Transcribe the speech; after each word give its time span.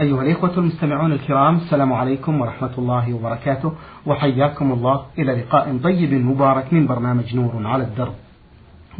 أيها 0.00 0.22
الإخوة 0.22 0.58
المستمعون 0.58 1.12
الكرام 1.12 1.56
السلام 1.56 1.92
عليكم 1.92 2.40
ورحمة 2.40 2.70
الله 2.78 3.14
وبركاته 3.14 3.72
وحياكم 4.06 4.72
الله 4.72 5.06
إلى 5.18 5.32
لقاء 5.32 5.78
طيب 5.84 6.14
مبارك 6.14 6.72
من 6.72 6.86
برنامج 6.86 7.36
نور 7.36 7.66
على 7.66 7.84
الدرب. 7.84 8.14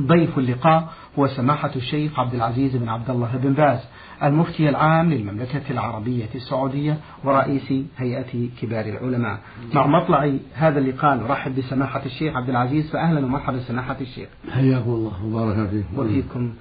ضيف 0.03 0.39
اللقاء 0.39 0.89
هو 1.19 1.27
سماحة 1.27 1.71
الشيخ 1.77 2.21
عبد 2.21 2.35
العزيز 2.35 2.77
بن 2.77 2.89
عبد 2.89 3.11
الله 3.11 3.37
بن 3.43 3.53
باز 3.53 3.79
المفتي 4.23 4.69
العام 4.69 5.11
للمملكة 5.11 5.71
العربية 5.71 6.29
السعودية 6.35 6.99
ورئيس 7.25 7.73
هيئة 7.97 8.49
كبار 8.63 8.85
العلماء. 8.85 9.39
مع 9.75 9.87
مطلع 9.87 10.33
هذا 10.55 10.79
اللقاء 10.79 11.17
نرحب 11.17 11.55
بسماحة 11.57 12.03
الشيخ 12.07 12.37
عبد 12.37 12.49
العزيز 12.49 12.91
فأهلا 12.91 13.27
ومرحبا 13.27 13.59
سماحة 13.59 13.97
الشيخ. 14.01 14.29
حياكم 14.51 14.91
الله 14.91 15.25
وبارك 15.25 15.69
فيكم 15.69 15.99
وفيكم. 15.99 16.53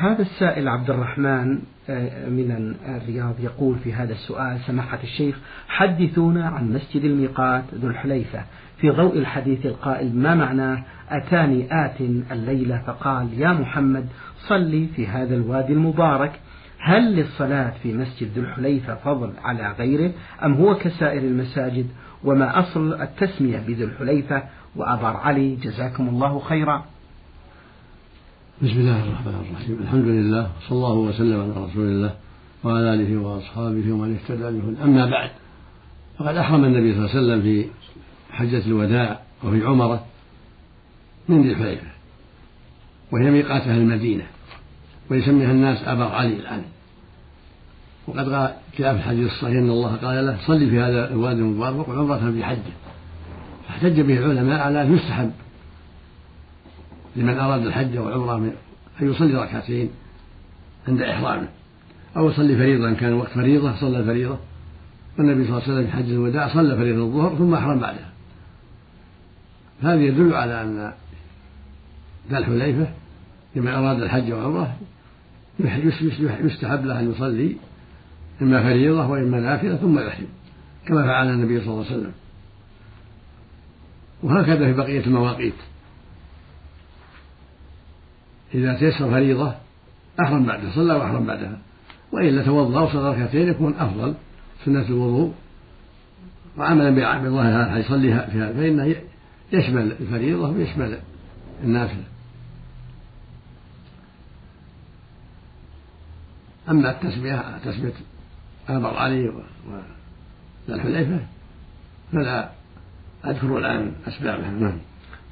هذا 0.00 0.22
السائل 0.22 0.68
عبد 0.68 0.90
الرحمن 0.90 1.58
آه، 1.90 2.28
من 2.28 2.74
الرياض 2.88 3.34
يقول 3.40 3.76
في 3.78 3.92
هذا 3.92 4.12
السؤال 4.12 4.60
سماحة 4.66 4.98
الشيخ 5.02 5.36
حدثونا 5.68 6.48
عن 6.48 6.72
مسجد 6.72 7.04
الميقات 7.04 7.64
ذو 7.74 7.88
الحليفة 7.88 8.42
في 8.80 8.90
ضوء 8.90 9.18
الحديث 9.18 9.66
القائل 9.66 10.16
ما 10.16 10.34
معناه 10.34 10.84
أتاني 11.08 11.68
آت 11.70 12.00
الليلة؟ 12.30 12.82
فقال 12.86 13.40
يا 13.40 13.52
محمد 13.52 14.06
صلي 14.38 14.86
في 14.96 15.06
هذا 15.06 15.34
الوادي 15.34 15.72
المبارك 15.72 16.40
هل 16.78 17.16
للصلاة 17.16 17.72
في 17.82 17.92
مسجد 17.92 18.38
ذو 18.38 18.42
الحليفة 18.42 18.94
فضل 18.94 19.32
على 19.44 19.72
غيره 19.78 20.12
أم 20.44 20.54
هو 20.54 20.74
كسائر 20.74 21.22
المساجد؟ 21.22 21.86
وما 22.24 22.58
أصل 22.58 23.02
التسمية 23.02 23.58
بذو 23.58 23.84
الحليفة؟ 23.84 24.42
وأبار 24.76 25.16
علي 25.16 25.56
جزاكم 25.56 26.08
الله 26.08 26.38
خيرا. 26.38 26.84
بسم 28.62 28.80
الله 28.80 29.02
الرحمن 29.02 29.34
الرحيم. 29.34 29.78
الحمد 29.82 30.04
لله 30.04 30.50
صلى 30.68 30.76
الله 30.76 30.94
وسلم 30.94 31.40
على 31.40 31.66
رسول 31.66 31.86
الله 31.86 32.14
وعلى 32.64 32.94
آله 32.94 33.20
وأصحابه 33.20 33.92
ومن 33.92 34.18
اهتدى 34.18 34.42
به 34.42 34.84
أما 34.84 35.06
بعد 35.06 35.30
فقد 36.18 36.36
أحرم 36.36 36.64
النبي 36.64 36.94
صلى 36.94 37.04
الله 37.04 37.10
عليه 37.10 37.20
وسلم 37.20 37.42
في 37.42 37.66
حجة 38.30 38.66
الوداع 38.66 39.20
وفي 39.44 39.64
عمرة 39.64 40.04
من 41.28 41.42
ذي 41.42 41.50
الحليفه 41.50 41.86
وهي 43.12 43.30
ميقات 43.30 43.62
أهل 43.62 43.80
المدينة 43.80 44.26
ويسميها 45.10 45.50
الناس 45.50 45.78
أبا 45.84 46.04
علي 46.04 46.36
الآن. 46.36 46.62
وقد 48.06 48.26
جاء 48.78 48.94
في 48.94 48.98
الحديث 48.98 49.26
الصحيح 49.26 49.56
أن 49.56 49.70
الله 49.70 49.96
قال 49.96 50.26
له 50.26 50.38
صلي 50.46 50.70
في 50.70 50.80
هذا 50.80 51.10
الوادي 51.10 51.40
المبارك 51.40 51.88
عمره 51.88 52.30
في 52.30 52.44
حجة. 52.44 52.74
فاحتج 53.68 54.00
به 54.00 54.18
العلماء 54.18 54.60
على 54.60 54.82
أن 54.82 54.94
يستحب 54.94 55.30
لمن 57.18 57.38
أراد 57.38 57.66
الحج 57.66 57.98
والعمرة 57.98 58.36
أن 59.02 59.10
يصلي 59.10 59.34
ركعتين 59.34 59.90
عند 60.88 61.02
إحرامه. 61.02 61.48
أو 62.16 62.30
يصلي 62.30 62.56
فريضة 62.56 62.88
إن 62.88 62.94
كان 62.94 63.12
وقت 63.12 63.30
فريضة 63.30 63.80
صلى 63.80 63.98
الفريضة 63.98 64.38
والنبي 65.18 65.44
صلى 65.44 65.52
الله 65.52 65.62
عليه 65.62 65.72
وسلم 65.72 65.86
في 65.86 65.92
حج 65.92 66.10
الوداع 66.10 66.54
صلى 66.54 66.76
فريضة 66.76 67.02
الظهر 67.02 67.36
ثم 67.36 67.54
أحرم 67.54 67.78
بعدها. 67.78 68.10
هذا 69.82 70.00
يدل 70.00 70.34
على 70.34 70.62
أن 70.62 70.92
ذا 72.30 72.38
الحليفة 72.38 72.88
لمن 73.56 73.68
أراد 73.68 74.02
الحج 74.02 74.32
والعمرة 74.32 74.76
يستحب 76.44 76.84
له 76.84 77.00
أن 77.00 77.10
يصلي 77.10 77.56
إما 78.42 78.62
فريضة 78.62 79.06
وإما 79.06 79.40
نافلة 79.40 79.76
ثم 79.76 79.98
يحرم 79.98 80.28
كما 80.86 81.02
فعل 81.02 81.28
النبي 81.30 81.60
صلى 81.60 81.68
الله 81.68 81.84
عليه 81.84 81.96
وسلم. 81.96 82.12
وهكذا 84.22 84.66
في 84.66 84.72
بقية 84.72 85.06
المواقيت. 85.06 85.54
إذا 88.54 88.74
تيسر 88.74 89.10
فريضة 89.10 89.54
أحرم 90.20 90.46
بعدها 90.46 90.70
صلى 90.74 90.94
وأحرم 90.94 91.26
بعدها. 91.26 91.58
وإلا 92.12 92.44
توضأ 92.44 92.80
وصلى 92.80 93.10
ركعتين 93.10 93.48
يكون 93.48 93.74
أفضل 93.74 94.14
سنة 94.64 94.86
الوضوء. 94.88 95.34
وعملا 96.58 96.90
بالله 96.90 97.78
يصلي 97.78 98.26
فيها 98.32 98.52
فإنه 98.52 98.94
يشمل 99.52 99.92
الفريضة 100.00 100.50
ويشمل 100.50 100.98
النافلة. 101.64 102.04
أما 106.68 106.90
التسمية 106.90 107.58
تسمية 107.64 107.92
أبر 108.68 108.96
علي 108.96 109.32
والحليفة 110.68 111.20
فلا 112.12 112.50
أذكر 113.24 113.58
الآن 113.58 113.92
أسبابها. 114.08 114.50
نعم. 114.50 114.78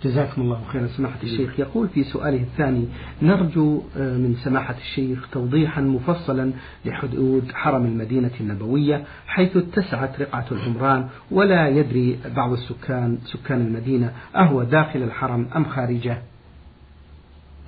جزاكم 0.04 0.42
الله 0.42 0.60
خيرا 0.72 0.86
سماحة 0.86 1.18
الشيخ 1.22 1.60
يقول 1.60 1.88
في 1.88 2.04
سؤاله 2.04 2.42
الثاني 2.42 2.88
نرجو 3.22 3.82
آه، 3.96 4.16
من 4.16 4.36
سماحة 4.44 4.74
الشيخ 4.78 5.28
توضيحا 5.32 5.80
مفصلا 5.80 6.52
لحدود 6.84 7.52
حرم 7.52 7.86
المدينة 7.86 8.30
النبوية 8.40 9.04
حيث 9.26 9.56
اتسعت 9.56 10.20
رقعة 10.20 10.46
العمران 10.52 11.08
ولا 11.30 11.68
يدري 11.68 12.18
بعض 12.36 12.52
السكان 12.52 13.18
سكان 13.24 13.60
المدينة 13.60 14.12
أهو 14.36 14.62
داخل 14.62 15.02
الحرم 15.02 15.48
أم 15.56 15.64
خارجه. 15.64 16.22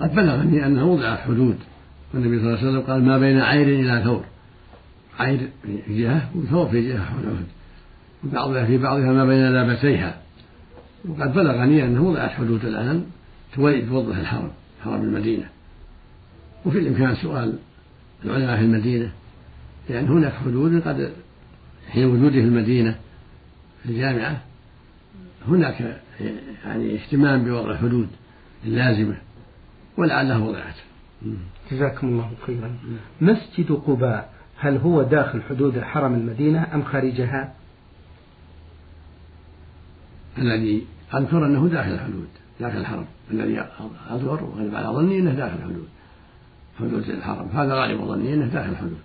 قد 0.00 0.15
بلغني 0.15 0.67
أنه 0.67 0.84
وضعت 0.84 1.19
حدود. 1.19 1.56
والنبي 2.15 2.38
صلى 2.38 2.47
الله 2.49 2.59
عليه 2.59 2.69
وسلم 2.69 2.81
قال 2.81 3.05
ما 3.05 3.19
بين 3.19 3.41
عير 3.41 3.67
إلى 3.67 4.03
ثور. 4.05 4.25
عير 5.19 5.49
في 5.87 6.03
جهة 6.03 6.31
وثور 6.34 6.67
في 6.67 6.88
جهة 6.88 7.05
حدود. 7.05 7.47
وبعضها 8.25 8.65
في 8.65 8.78
بعضها 8.78 9.12
ما 9.12 9.25
بين 9.25 9.53
لابتيها 9.53 10.28
وقد 11.05 11.33
بلغني 11.35 11.85
أنه 11.85 12.03
وضعت 12.03 12.31
حدود 12.31 12.65
الآن 12.65 13.05
توضح 13.55 14.17
الحرم 14.17 14.51
حرم 14.85 15.03
المدينة. 15.03 15.49
وفي 16.67 16.79
الإمكان 16.79 17.15
سؤال 17.15 17.59
العلماء 18.25 18.57
في 18.57 18.63
المدينة 18.63 19.13
لأن 19.91 20.09
هناك 20.09 20.33
حدود 20.33 20.83
قد 20.89 21.13
حين 21.91 22.05
وجودي 22.05 22.41
في 22.43 22.49
المدينة 22.49 22.99
في 23.83 23.89
الجامعة 23.89 24.43
هناك 25.49 26.01
يعني 26.65 26.95
اهتمام 26.95 27.45
بوضع 27.45 27.71
الحدود 27.71 28.09
اللازمة 28.65 29.17
ولعلها 29.97 30.39
وضعت. 30.39 30.75
جزاكم 31.73 32.07
الله 32.07 32.31
خيرا. 32.47 32.79
مسجد 33.21 33.73
قباء 33.73 34.33
هل 34.57 34.77
هو 34.77 35.03
داخل 35.03 35.43
حدود 35.43 35.77
الحرم 35.77 36.15
المدينة 36.15 36.75
أم 36.75 36.83
خارجها؟ 36.83 37.55
الذي 40.38 40.87
أذكر 41.15 41.47
أنه 41.47 41.69
داخل 41.69 41.91
الحدود 41.91 42.28
داخل 42.60 42.78
الحرم. 42.78 43.04
الذي 43.31 43.60
أذكر 44.10 44.44
وغالب 44.44 44.75
على 44.75 44.88
ظني 44.88 45.19
أنه 45.19 45.32
داخل 45.32 45.56
الحدود. 45.56 45.88
حدود 46.78 47.10
الحرم. 47.10 47.49
هذا 47.54 47.75
غالب 47.75 48.04
ظني 48.04 48.34
أنه 48.34 48.47
داخل 48.47 48.71
الحدود. 48.71 48.99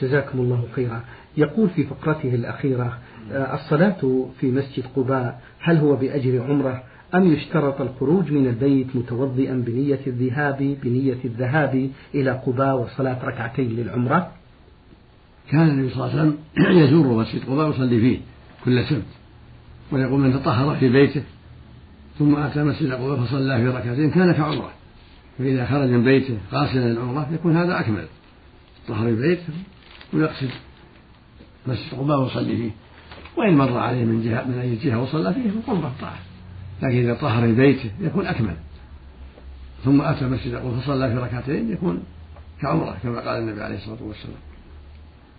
جزاكم 0.00 0.38
الله 0.38 0.68
خيرا. 0.74 1.04
يقول 1.36 1.68
في 1.68 1.84
فقرته 1.84 2.34
الأخيرة 2.34 2.98
آه، 3.32 3.54
الصلاة 3.54 4.26
في 4.40 4.50
مسجد 4.50 4.84
قباء 4.96 5.40
هل 5.60 5.76
هو 5.76 5.96
بأجر 5.96 6.42
عمرة 6.42 6.82
أم 7.14 7.32
يشترط 7.32 7.80
الخروج 7.80 8.32
من 8.32 8.46
البيت 8.46 8.96
متوضئا 8.96 9.54
بنية 9.66 10.00
الذهاب 10.06 10.76
بنية 10.82 11.18
الذهاب 11.24 11.90
إلى 12.14 12.30
قباء 12.30 12.76
وصلاة 12.76 13.24
ركعتين 13.24 13.70
للعمرة؟ 13.70 14.32
كان 15.50 15.68
النبي 15.68 15.90
صلى 15.90 16.04
الله 16.04 16.20
عليه 16.20 16.22
وسلم 16.22 16.38
يزور 16.84 17.06
مسجد 17.06 17.44
قباء 17.44 17.66
ويصلي 17.66 18.00
فيه 18.00 18.18
كل 18.64 18.84
سبت. 18.84 19.19
ويقول 19.92 20.20
من 20.20 20.32
تطهر 20.32 20.76
في 20.76 20.88
بيته 20.88 21.22
ثم 22.18 22.36
أتى 22.36 22.64
مسجد 22.64 22.92
قباء 22.92 23.24
فصلى 23.24 23.56
في 23.56 23.68
ركعتين 23.68 24.10
كان 24.10 24.32
كعمرة. 24.32 24.70
فإذا 25.38 25.66
خرج 25.66 25.88
من 25.88 26.04
بيته 26.04 26.38
قاصدا 26.52 26.88
للعمرة 26.88 27.28
يكون 27.32 27.56
هذا 27.56 27.80
أكمل. 27.80 28.06
طهر 28.88 29.06
في 29.06 29.16
بيته 29.16 29.52
ويقصد 30.12 30.50
مسجد 31.66 31.94
قباء 31.98 32.20
ويصلي 32.20 32.56
فيه. 32.56 32.70
وإن 33.36 33.56
مر 33.56 33.78
عليه 33.78 34.04
من 34.04 34.22
جهة 34.22 34.44
من 34.44 34.58
أي 34.58 34.76
جهة 34.76 35.02
وصلى 35.02 35.34
فيه 35.34 35.50
فقربة 35.50 35.90
طاعة. 36.00 36.18
لكن 36.82 36.98
إذا 36.98 37.14
طهر 37.14 37.46
في 37.46 37.52
بيته 37.52 37.90
يكون 38.00 38.26
أكمل. 38.26 38.56
ثم 39.84 40.00
أتى 40.00 40.28
مسجد 40.28 40.54
قباء 40.54 40.80
فصلى 40.80 41.10
في 41.10 41.16
ركعتين 41.18 41.72
يكون 41.72 42.02
كعمرة 42.60 42.96
كما 43.02 43.20
قال 43.20 43.42
النبي 43.42 43.62
عليه 43.62 43.76
الصلاة 43.76 44.02
والسلام. 44.02 44.40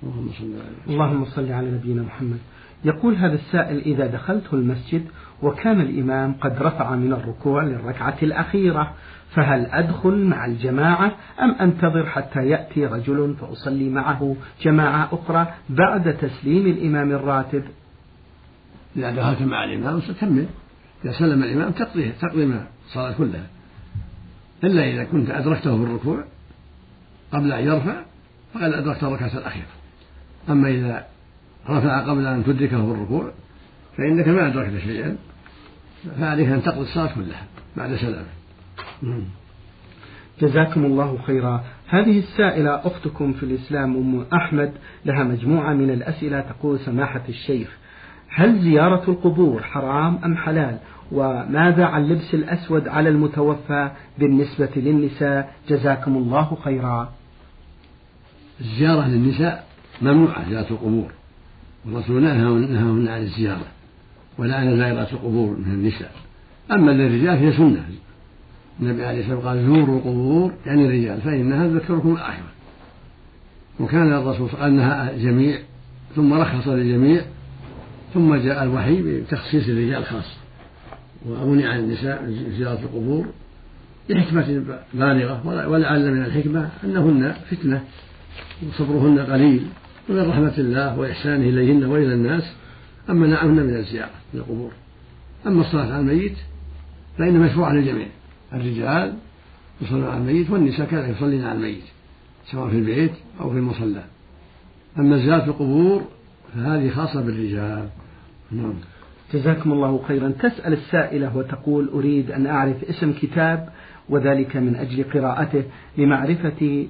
اللهم 0.04 0.30
صل 0.40 0.54
على 0.54 0.94
اللهم 0.94 1.26
صل 1.26 1.52
على 1.52 1.72
نبينا 1.72 2.02
محمد. 2.02 2.40
يقول 2.86 3.16
هذا 3.16 3.34
السائل 3.36 3.78
إذا 3.78 4.08
دخلت 4.08 4.54
المسجد 4.54 5.06
وكان 5.42 5.82
الإمام 5.82 6.34
قد 6.34 6.62
رفع 6.62 6.96
من 6.96 7.14
الركوع 7.14 7.64
للركعة 7.64 8.18
الأخيرة 8.24 8.94
فهل 9.36 9.66
أدخل 9.66 10.26
مع 10.26 10.46
الجماعة 10.46 11.16
أم 11.42 11.52
أنتظر 11.52 12.06
حتى 12.06 12.40
يأتي 12.40 12.86
رجل 12.86 13.36
فأصلي 13.42 13.90
معه؟ 13.90 14.36
جماعة 14.62 15.10
أخرى 15.12 15.54
بعد 15.70 16.18
تسليم 16.18 16.68
الإمام 16.68 17.12
الراتب. 17.12 17.64
إذا 18.96 19.12
دخلت 19.12 19.42
مع 19.42 19.64
الإمام 19.64 20.02
ستكمل. 20.02 20.46
إذا 21.06 21.12
سلم 21.12 21.44
الإمام 21.44 21.72
تقضي 21.72 22.12
تقضي 22.12 22.52
الصلاة 22.86 23.12
كلها 23.12 23.48
إلا 24.64 24.90
إذا 24.90 25.04
كنت 25.04 25.30
أدركته 25.30 25.78
في 25.78 25.84
الركوع 25.84 26.24
قبل 27.32 27.52
أن 27.52 27.66
يرفع 27.66 28.02
فقد 28.54 28.74
أدركت 28.74 29.04
الركعة 29.04 29.38
الأخيرة. 29.38 29.66
أما 30.50 30.70
إذا 30.70 31.06
رفع 31.70 32.00
قبل 32.10 32.28
أن 32.28 32.44
تدركه 32.44 32.86
في 32.86 32.92
الركوع 32.92 33.32
فإنك 33.98 34.28
ما 34.28 34.48
أدركت 34.48 34.78
شيئا 34.78 35.18
فعليك 36.20 36.48
أن 36.48 36.64
تقضي 36.64 36.82
الصلاة 36.82 37.16
كلها 37.16 37.46
بعد 37.78 37.96
سلامه. 37.96 38.26
جزاكم 40.42 40.86
الله 40.86 41.18
خيرا. 41.18 41.64
هذه 41.88 42.20
السائلة 42.20 42.88
أختكم 42.88 43.34
في 43.34 43.44
الإسلام 43.44 43.96
أم 43.96 44.26
أحمد 44.34 44.74
لها 45.06 45.24
مجموعة 45.24 45.74
من 45.74 45.90
الأسئلة 45.90 46.40
تقول 46.40 46.80
سماحة 46.80 47.22
الشيخ 47.30 47.78
هل 48.30 48.60
زيارة 48.60 49.12
القبور 49.12 49.64
حرام 49.64 50.20
أم 50.26 50.38
حلال؟ 50.38 50.78
وماذا 51.12 51.86
عن 51.86 52.08
لبس 52.08 52.34
الأسود 52.34 52.88
على 52.88 53.10
المتوفى 53.10 53.92
بالنسبة 54.20 54.70
للنساء؟ 54.76 55.54
جزاكم 55.70 56.18
الله 56.18 56.58
خيرا. 56.64 57.14
الزيارة 58.62 59.08
للنساء 59.08 59.68
ممنوعة 60.02 60.50
زيارة 60.50 60.72
القبور. 60.72 61.12
والرسول 61.86 62.22
نهاهن 62.22 63.08
عن 63.08 63.22
الزيارة. 63.22 63.66
ولعن 64.38 64.78
زائرات 64.78 65.14
القبور 65.14 65.58
من 65.58 65.72
النساء. 65.74 66.12
أما 66.72 66.92
للرجال 66.92 67.40
فهي 67.40 67.58
سنة. 67.58 67.86
النبي 68.80 69.06
عليه 69.06 69.20
الصلاة 69.20 69.36
والسلام 69.36 69.58
قال 69.58 69.66
زوروا 69.66 69.98
القبور 69.98 70.54
يعني 70.66 70.86
الرجال 70.86 71.22
فإنها 71.22 71.68
تذكركم 71.68 72.14
الآخرة. 72.14 72.52
وكان 73.80 74.14
الرسول 74.14 74.50
قال 74.50 74.74
نهى 74.74 75.16
الجميع 75.16 75.60
ثم 76.16 76.34
رخص 76.34 76.68
للجميع 76.68 77.22
ثم 78.14 78.36
جاء 78.36 78.64
الوحي 78.64 79.02
بتخصيص 79.02 79.68
الرجال 79.68 80.06
خاصة 80.06 80.38
عن 81.68 81.80
النساء 81.80 82.32
زيارة 82.58 82.80
القبور 82.80 83.26
لحكمة 84.10 84.64
بالغة 84.94 85.68
ولعل 85.68 86.12
من 86.12 86.26
الحكمة 86.26 86.70
أنهن 86.84 87.36
فتنة 87.52 87.84
وصبرهن 88.68 89.20
قليل. 89.20 89.68
ومن 90.10 90.30
رحمة 90.30 90.58
الله 90.58 91.00
وإحسانه 91.00 91.50
إليهن 91.50 91.84
وإلى 91.84 92.14
الناس 92.14 92.44
أما 93.10 93.28
نعمهن 93.28 93.66
من 93.66 93.76
الزيارة 93.76 94.12
من 94.34 94.40
القبور. 94.40 94.72
أما 95.48 95.62
الصلاة 95.62 95.84
على 95.84 96.00
الميت 96.00 96.38
فإن 97.18 97.40
مشروع 97.40 97.74
للجميع. 97.74 98.08
الرجال 98.54 99.14
يصلون 99.82 100.04
على 100.04 100.18
الميت 100.18 100.50
والنساء 100.50 100.88
كذلك 100.88 101.16
يصلين 101.18 101.44
على 101.44 101.58
الميت 101.58 101.84
سواء 102.52 102.70
في 102.70 102.76
البيت 102.76 103.12
أو 103.40 103.50
في 103.50 103.58
المصلى. 103.58 104.04
أما 105.00 105.18
زيارة 105.18 105.46
القبور 105.46 106.04
فهذه 106.54 106.90
خاصة 106.90 107.22
بالرجال. 107.22 107.90
نعم. 108.52 108.74
جزاكم 109.34 109.72
الله 109.72 110.04
خيرا. 110.08 110.30
تسأل 110.30 110.74
السائلة 110.74 111.38
وتقول 111.38 111.90
أريد 111.90 112.32
أن 112.32 112.48
أعرف 112.48 112.84
اسم 112.84 113.14
كتاب 113.14 113.70
وذلك 114.10 114.58
من 114.58 114.76
أجل 114.76 115.04
قراءته 115.04 115.64
لمعرفة 115.98 116.88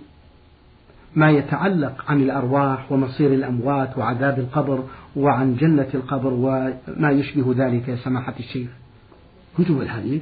ما 1.15 1.31
يتعلق 1.31 2.05
عن 2.07 2.21
الأرواح 2.21 2.91
ومصير 2.91 3.33
الأموات 3.33 3.97
وعذاب 3.97 4.39
القبر 4.39 4.83
وعن 5.15 5.55
جنة 5.55 5.87
القبر 5.93 6.33
وما 6.33 7.11
يشبه 7.11 7.53
ذلك 7.57 7.87
يا 7.87 7.95
سماحة 7.95 8.33
الشيخ. 8.39 8.69
كتب 9.57 9.81
الحديث؟ 9.81 10.21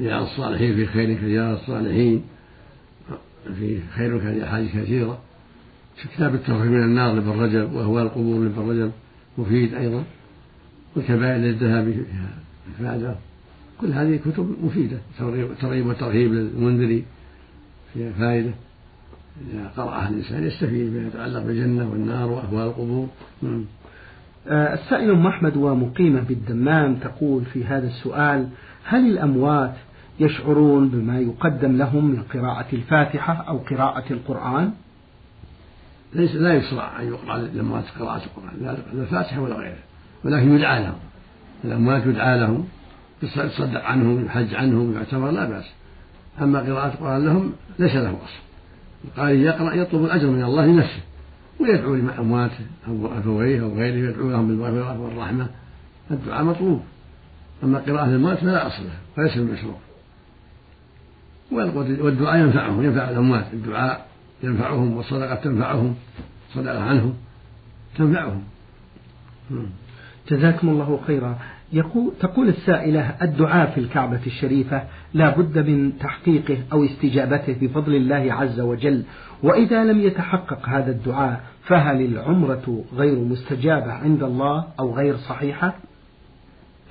رياض 0.00 0.22
الصالحين 0.22 0.74
في 0.74 0.86
خير 0.86 1.22
رياض 1.22 1.58
الصالحين 1.58 2.22
في 3.58 3.80
خير 3.96 4.44
أحاديث 4.44 4.72
كثيرة. 4.72 5.18
في 5.96 6.08
كتاب 6.08 6.34
التوحيد 6.34 6.70
من 6.70 6.82
النار 6.82 7.14
لابن 7.14 7.30
رجب 7.30 7.72
وأهوال 7.72 8.02
القبور 8.02 8.44
لابن 8.44 8.70
رجب 8.70 8.92
مفيد 9.38 9.74
أيضا. 9.74 10.04
والكبائر 10.96 11.36
للذهبي 11.36 11.92
فيها 11.92 12.30
إفادة 12.78 13.14
كل 13.80 13.92
هذه 13.92 14.16
كتب 14.16 14.56
مفيدة 14.62 14.98
ترغيب 15.60 15.86
وترهيب 15.86 16.32
للمنذري 16.32 17.04
فيها 17.94 18.12
فائدة. 18.12 18.50
إذا 19.52 19.70
قرأها 19.76 20.08
الإنسان 20.08 20.44
يستفيد 20.44 20.94
بما 20.94 21.06
يتعلق 21.06 21.42
بالجنة 21.42 21.90
والنار 21.90 22.30
وأهوال 22.30 22.66
القبور. 22.66 23.08
نعم. 23.42 23.64
آه، 24.48 24.74
السائل 24.74 25.10
أم 25.10 25.26
أحمد 25.26 25.56
ومقيمة 25.56 26.20
بالدمام 26.20 26.94
تقول 26.94 27.44
في 27.44 27.64
هذا 27.64 27.86
السؤال 27.86 28.48
هل 28.84 29.10
الأموات 29.10 29.74
يشعرون 30.20 30.88
بما 30.88 31.18
يقدم 31.18 31.76
لهم 31.76 32.04
من 32.04 32.22
قراءة 32.22 32.66
الفاتحة 32.72 33.44
أو 33.48 33.58
قراءة 33.58 34.12
القرآن؟ 34.12 34.72
ليس 36.14 36.34
لا 36.34 36.54
يشرع 36.54 37.00
أن 37.00 37.08
يقرأ 37.08 37.38
للأموات 37.38 37.84
قراءة 37.98 38.22
القرآن. 38.24 38.52
لا 38.62 38.76
الفاتحة 39.02 39.40
ولا 39.40 39.54
غيره 39.54 39.78
ولكن 40.24 40.56
يدعى 40.56 40.82
لهم. 40.82 40.98
الأموات 41.64 42.06
يدعى 42.06 42.38
لهم 42.38 42.68
يصدق 43.22 43.84
عنهم 43.84 44.24
يحج 44.24 44.54
عنهم 44.54 44.94
يعتبر 44.94 45.30
لا 45.30 45.44
بأس. 45.44 45.64
أما 46.40 46.60
قراءة 46.60 46.86
القرآن 46.86 47.24
لهم 47.24 47.52
ليس 47.78 47.94
له 47.94 48.10
أصل. 48.10 48.47
القارئ 49.04 49.36
يقرأ 49.36 49.74
يطلب 49.74 50.04
الأجر 50.04 50.26
من 50.26 50.42
الله 50.42 50.66
لنفسه 50.66 51.00
ويدعو 51.60 51.94
لأمواته 51.94 52.66
أو 52.88 53.18
أبويه 53.18 53.62
أو 53.62 53.74
غيره 53.74 54.10
يدعو 54.10 54.30
لهم 54.30 54.48
بالمغفرة 54.48 55.00
والرحمة 55.00 55.48
الدعاء 56.10 56.44
مطلوب. 56.44 56.82
أما 57.64 57.78
قراءة 57.78 58.04
الموت 58.04 58.38
فلا 58.38 58.66
أصل 58.66 58.82
له 58.84 58.98
فليس 59.16 59.38
بمشروع 59.38 59.78
والدعاء 62.00 62.38
ينفعهم 62.38 62.84
ينفع 62.84 63.10
الأموات 63.10 63.46
الدعاء 63.52 64.06
ينفعهم 64.42 64.96
والصدقة 64.96 65.34
تنفعهم 65.34 65.94
صدقة 66.54 66.82
عنهم 66.82 67.14
تنفعهم. 67.98 68.42
جزاكم 70.30 70.68
الله 70.68 71.00
خيرا. 71.06 71.38
يقول 71.72 72.12
تقول 72.20 72.48
السائلة 72.48 73.14
الدعاء 73.22 73.70
في 73.70 73.80
الكعبة 73.80 74.20
الشريفة 74.26 74.82
لا 75.14 75.38
بد 75.38 75.58
من 75.58 75.98
تحقيقه 75.98 76.58
أو 76.72 76.84
استجابته 76.84 77.56
بفضل 77.60 77.94
الله 77.94 78.32
عز 78.32 78.60
وجل. 78.60 79.02
وإذا 79.42 79.84
لم 79.84 80.00
يتحقق 80.00 80.68
هذا 80.68 80.90
الدعاء 80.90 81.40
فهل 81.64 82.04
العمرة 82.04 82.84
غير 82.96 83.18
مستجابة 83.18 83.92
عند 83.92 84.22
الله 84.22 84.64
أو 84.80 84.96
غير 84.96 85.16
صحيحة؟ 85.16 85.74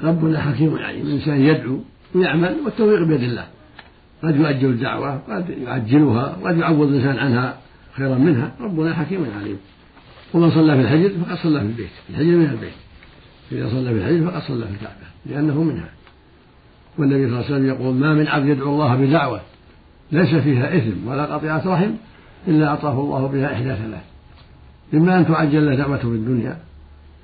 ربنا 0.03 0.41
حكيم 0.41 0.77
عليم 0.77 1.05
الإنسان 1.05 1.41
يدعو 1.41 1.79
ويعمل 2.15 2.55
والتوفيق 2.65 3.07
بيد 3.07 3.21
الله. 3.21 3.45
قد 4.23 4.35
يؤجل 4.35 4.69
الدعوة 4.69 5.21
قد 5.29 5.49
يعجلها 5.49 6.37
قد 6.43 6.57
يعوض 6.57 6.87
الإنسان 6.87 7.17
عنها 7.17 7.57
خيرا 7.93 8.15
منها. 8.15 8.51
ربنا 8.61 8.93
حكيم 8.93 9.25
عليم. 9.39 9.57
ومن 10.33 10.51
صلى 10.51 10.75
في 10.75 10.81
الحجر 10.81 11.09
فقد 11.09 11.37
صلى 11.37 11.59
في 11.59 11.65
البيت. 11.65 11.89
الحجر 12.09 12.25
من 12.25 12.49
البيت. 12.49 12.86
إذا 13.51 13.69
صلى 13.69 13.93
في 13.93 13.97
الحجر 13.97 14.31
فقد 14.31 14.41
صلى 14.41 14.65
في 14.65 14.71
الكعبة 14.71 15.07
لأنه 15.25 15.63
منها. 15.63 15.89
والنبي 16.97 17.27
صلى 17.27 17.39
الله 17.39 17.45
عليه 17.45 17.55
وسلم 17.55 17.65
يقول 17.65 17.95
ما 17.95 18.13
من 18.13 18.27
عبد 18.27 18.47
يدعو 18.47 18.69
الله 18.69 18.95
بدعوة 18.95 19.41
ليس 20.11 20.35
فيها 20.35 20.77
إثم 20.77 21.07
ولا 21.07 21.25
قطيعة 21.25 21.61
رحم 21.65 21.91
إلا 22.47 22.67
أعطاه 22.67 22.99
الله 22.99 23.27
بها 23.27 23.53
إحدى 23.53 23.75
ثلاث. 23.75 24.03
إما 24.93 25.17
أن 25.19 25.27
تعجل 25.27 25.65
له 25.65 25.75
دعوته 25.75 26.09
في 26.09 26.15
الدنيا 26.15 26.57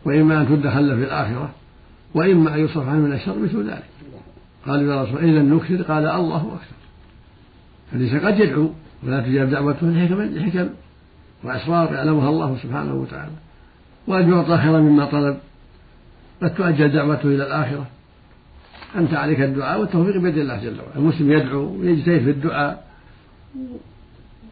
وإما 0.05 0.41
أن 0.41 0.47
تدخل 0.47 0.89
له 0.89 0.95
في 0.95 1.03
الآخرة 1.03 1.49
وإما 2.15 2.55
أن 2.55 2.59
يصرف 2.59 2.87
عنه 2.87 2.99
من 2.99 3.13
الشر 3.13 3.39
مثل 3.39 3.69
ذلك. 3.69 3.83
قالوا 4.67 4.93
يا 4.93 5.03
رسول 5.03 5.17
إذا 5.17 5.41
نكثر 5.41 5.81
قال 5.81 6.07
الله 6.07 6.37
أكثر. 6.37 6.75
فليس 7.91 8.15
قد 8.23 8.39
يدعو 8.39 8.69
ولا 9.03 9.21
تجاب 9.21 9.49
دعوته 9.49 9.87
لحكم 9.87 10.21
لحكم 10.21 10.69
وأسرار 11.43 11.93
يعلمها 11.93 12.29
الله 12.29 12.57
سبحانه 12.63 12.93
وتعالى. 12.93 13.31
وأن 14.07 14.31
يعطى 14.31 14.57
خيرا 14.57 14.79
مما 14.79 15.05
طلب. 15.05 15.37
قد 16.41 16.55
تؤجل 16.55 16.89
دعوته 16.89 17.27
إلى 17.27 17.47
الآخرة. 17.47 17.87
أنت 18.95 19.13
عليك 19.13 19.41
الدعاء 19.41 19.79
والتوفيق 19.79 20.17
بيد 20.17 20.37
الله 20.37 20.63
جل 20.63 20.79
وعلا. 20.79 20.95
المسلم 20.95 21.31
يدعو 21.31 21.79
ويجتهد 21.79 22.21
في 22.23 22.29
الدعاء 22.29 22.87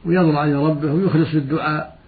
ويضرع 0.06 0.44
إلى 0.46 0.66
ربه 0.66 0.94
ويخلص 0.94 1.28
في 1.28 1.38
الدعاء. 1.38 2.00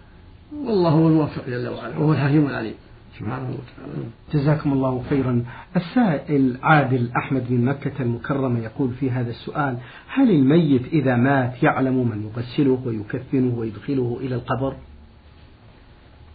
والله 0.65 0.89
هو 0.89 1.08
الموفق 1.08 1.46
جل 1.48 1.68
وعلا 1.68 1.98
وهو 1.98 2.13
الحكيم 2.13 2.48
العليم. 2.48 2.74
سبحانه 3.20 3.50
وتعالى. 3.50 4.03
جزاكم 4.34 4.74
الله 4.74 5.03
خيرا. 5.10 5.44
السائل 5.75 6.58
عادل 6.63 7.10
أحمد 7.18 7.51
من 7.51 7.65
مكة 7.65 7.92
المكرمة 8.00 8.60
يقول 8.60 8.92
في 9.00 9.12
هذا 9.12 9.30
السؤال 9.30 9.77
هل 10.08 10.30
الميت 10.30 10.94
إذا 10.94 11.15
مات 11.15 11.63
يعلم 11.63 12.10
من 12.10 12.24
يغسله 12.24 12.82
ويكفنه 12.86 13.60
ويدخله 13.60 14.18
إلى 14.22 14.36
القبر؟ 14.36 14.75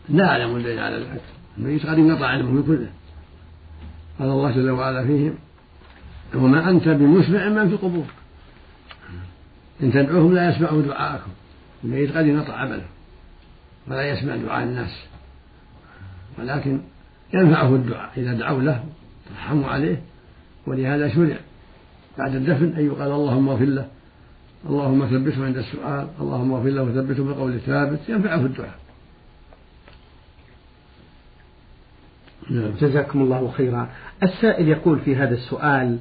لا 0.09 0.28
أعلم 0.28 0.57
الدليل 0.57 0.78
على 0.78 0.97
ذلك 0.97 1.23
الميت 1.59 1.87
قد 1.87 1.99
انقطع 1.99 2.26
علمه 2.26 2.62
كله. 2.62 2.88
قال 4.18 4.28
الله 4.28 4.50
جل 4.50 4.70
وعلا 4.70 5.06
فيهم 5.06 5.34
وما 6.34 6.70
أنت 6.70 6.88
بمسمع 6.88 7.48
من 7.48 7.68
في 7.68 7.75
القبور. 7.75 8.06
إن 9.82 9.92
تدعوهم 9.92 10.34
لا 10.34 10.50
يسمعوا 10.50 10.82
دعاءكم 10.82 11.30
الميت 11.84 12.16
قد 12.16 12.25
انقطع 12.25 12.52
عمله 12.52 12.84
ولا 13.88 14.10
يسمع 14.10 14.37
دعاء 14.37 14.64
الناس. 14.64 15.04
ولكن 16.38 16.80
ينفعه 17.34 17.75
الدعاء 17.75 18.10
إذا 18.16 18.32
دعوا 18.32 18.62
له 18.62 18.84
ترحموا 19.28 19.68
عليه 19.68 20.02
ولهذا 20.66 21.08
شرع 21.08 21.37
بعد 22.18 22.34
الدفن 22.34 22.72
أن 22.78 22.87
يقال 22.87 23.10
اللهم 23.12 23.48
اغفر 23.48 23.64
له 23.64 23.88
اللهم 24.68 25.06
ثبته 25.06 25.44
عند 25.44 25.56
السؤال 25.56 26.08
اللهم 26.20 26.52
اغفر 26.52 26.68
له 26.68 26.82
وثبته 26.82 27.25
بقول 27.25 27.60
ثابت. 27.60 28.08
ينفعه 28.08 28.40
الدعاء. 28.40 28.78
نعم. 32.50 32.71
جزاكم 32.81 33.21
الله 33.23 33.50
خيرا 33.50 33.88
السائل 34.23 34.69
يقول 34.69 34.99
في 34.99 35.17
هذا 35.17 35.35
السؤال 35.35 35.99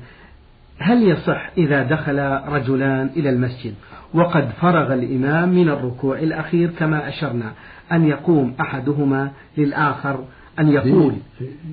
هل 0.79 1.09
يصح 1.09 1.49
إذا 1.57 1.83
دخل 1.83 2.19
رجلان 2.47 3.09
إلى 3.15 3.29
المسجد 3.29 3.73
وقد 4.13 4.49
فرغ 4.61 4.93
الإمام 4.93 5.49
من 5.49 5.69
الركوع 5.69 6.19
الأخير 6.19 6.69
كما 6.69 7.09
أشرنا 7.09 7.53
أن 7.91 8.07
يقوم 8.07 8.55
أحدهما 8.61 9.31
للآخر 9.57 10.25
أن 10.59 10.69
يقول 10.69 11.13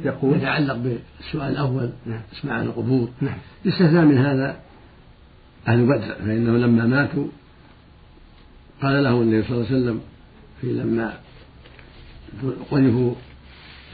يقول 0.04 0.36
يتعلق 0.36 0.76
بالسؤال 0.76 1.52
الأول 1.52 1.90
نعم. 2.06 2.20
اسمع 2.32 2.52
عن 2.52 2.66
القبور 2.66 3.08
نعم. 3.20 3.36
يستثنى 3.64 4.04
من 4.04 4.18
هذا 4.18 4.56
أهل 5.68 5.86
بدر 5.86 6.14
فإنه 6.14 6.52
لما 6.56 6.86
ماتوا 6.86 7.26
قال 8.82 9.04
له 9.04 9.22
النبي 9.22 9.42
صلى 9.42 9.56
الله 9.56 9.66
عليه 9.66 9.76
وسلم 9.76 10.00
في 10.60 10.72
لما 10.72 11.12
قذفوا 12.70 13.14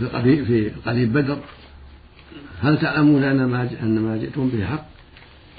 في 0.00 0.06
قريب 0.06 0.44
في 0.44 0.70
قريب 0.86 1.12
بدر. 1.12 1.38
هل 2.60 2.78
تعلمون 2.78 3.22
أن 3.22 3.44
ما 3.44 3.68
أن 3.82 3.98
ما 3.98 4.16
جئتم 4.16 4.48
به 4.48 4.64
حق؟ 4.64 4.86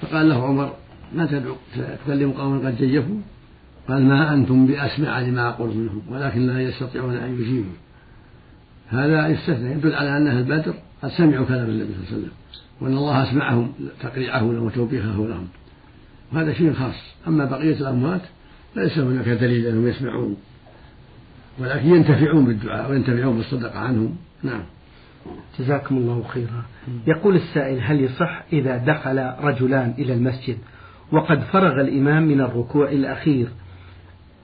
فقال 0.01 0.29
له 0.29 0.43
عمر 0.43 0.73
ما 1.15 1.25
تدعو 1.25 1.55
تكلم 2.05 2.31
قوما 2.31 2.67
قد 2.67 2.77
جيفوا. 2.77 3.17
قال 3.87 4.05
ما 4.05 4.33
أنتم 4.33 4.67
باسمع 4.67 5.19
لما 5.19 5.49
أقول 5.49 5.77
منهم 5.77 6.01
ولكن 6.09 6.47
لا 6.47 6.61
يستطيعون 6.61 7.15
أن 7.15 7.33
يجيبوا. 7.41 7.73
هذا 8.87 9.27
يستثنى 9.27 9.71
يدل 9.71 9.95
على 9.95 10.17
أن 10.17 10.27
أهل 10.27 10.43
بدر 10.43 10.73
قد 11.03 11.09
سمعوا 11.09 11.45
كلام 11.45 11.69
النبي 11.69 11.93
صلى 11.93 12.03
الله 12.03 12.07
عليه 12.07 12.17
وسلم 12.17 12.31
وأن 12.81 12.97
الله 12.97 13.29
أسمعهم 13.29 13.71
تقريعه 14.01 14.41
لهم 14.41 14.63
وتوبيخه 14.63 15.27
لهم. 15.27 15.47
وهذا 16.33 16.53
شيء 16.53 16.73
خاص. 16.73 16.95
أما 17.27 17.45
بقية 17.45 17.75
الأموات 17.75 18.21
ليس 18.75 18.97
هناك 18.97 19.27
دليل 19.29 19.65
أنهم 19.65 19.87
يسمعون 19.87 20.37
ولكن 21.59 21.87
ينتفعون 21.95 22.45
بالدعاء 22.45 22.91
وينتفعون 22.91 23.37
بالصدقة 23.37 23.79
عنهم. 23.79 24.15
نعم. 24.43 24.63
جزاكم 25.59 25.97
الله 25.97 26.23
خيرا. 26.27 26.63
يقول 27.07 27.35
السائل 27.35 27.79
هل 27.81 28.01
يصح 28.01 28.43
إذا 28.53 28.77
دخل 28.77 29.31
رجلان 29.43 29.93
إلى 29.97 30.13
المسجد 30.13 30.57
وقد 31.11 31.41
فرغ 31.41 31.81
الإمام 31.81 32.23
من 32.23 32.41
الركوع 32.41 32.89
الأخير؟ 32.89 33.47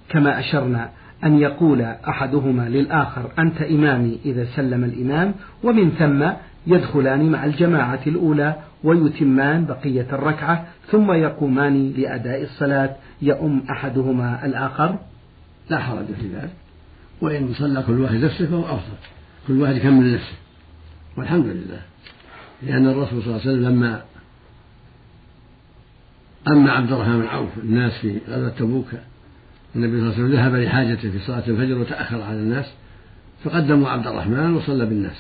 كما 0.10 0.40
أشرنا 0.40 0.90
أن 1.24 1.40
يقول 1.40 1.82
أحدهما 1.82 2.70
للآخر 2.70 3.32
أنت 3.40 3.62
إمامي 3.62 4.20
إذا 4.26 4.46
سلم 4.56 4.84
الإمام 4.84 5.34
ومن 5.64 5.90
ثم 5.90 6.28
يدخلان 6.68 7.32
مع 7.32 7.46
الجماعة 7.46 8.00
الأولى 8.08 8.56
ويتمان 8.84 9.66
بقية 9.66 10.08
الركعة 10.14 10.68
ثم 10.92 11.12
يقومان 11.12 11.94
لأداء 11.98 12.44
الصلاة. 12.44 12.96
يؤم 13.22 13.64
أحدهما 13.70 14.46
الآخر؟ 14.46 14.96
لا 15.70 15.80
حرج 15.80 16.06
في 16.06 16.28
ذلك. 16.28 16.54
وإن 17.22 17.54
صلى 17.54 17.84
كل 17.88 18.02
واحد 18.02 18.16
نفسه 18.16 18.46
فهو 18.46 18.64
أفضل. 18.64 19.17
كل 19.48 19.62
واحد 19.62 19.76
يكمل 19.76 20.14
نفسه. 20.14 20.36
والحمد 21.18 21.46
لله. 21.46 21.82
لأن 22.64 22.88
الرسول 22.88 23.24
صلى 23.24 23.28
الله 23.28 23.42
عليه 23.42 23.52
وسلم 23.52 23.64
لما 23.64 24.04
أما 26.48 26.72
عبد 26.72 26.92
الرحمن 26.92 27.20
بن 27.20 27.28
عوف 27.28 27.58
الناس 27.58 27.92
في 27.98 28.20
غزوة 28.30 28.50
تبوك 28.50 28.88
النبي 29.76 29.92
صلى 29.92 30.10
الله 30.10 30.14
عليه 30.14 30.24
وسلم 30.24 30.32
ذهب 30.34 30.56
لحاجته 30.56 31.12
في 31.12 31.20
صلاة 31.20 31.44
الفجر 31.48 31.78
وتأخر 31.78 32.22
على 32.22 32.38
الناس 32.38 32.66
فقدموا 33.44 33.90
عبد 33.90 34.08
الرحمن 34.08 34.54
وصلى 34.54 34.86
بالناس 34.86 35.18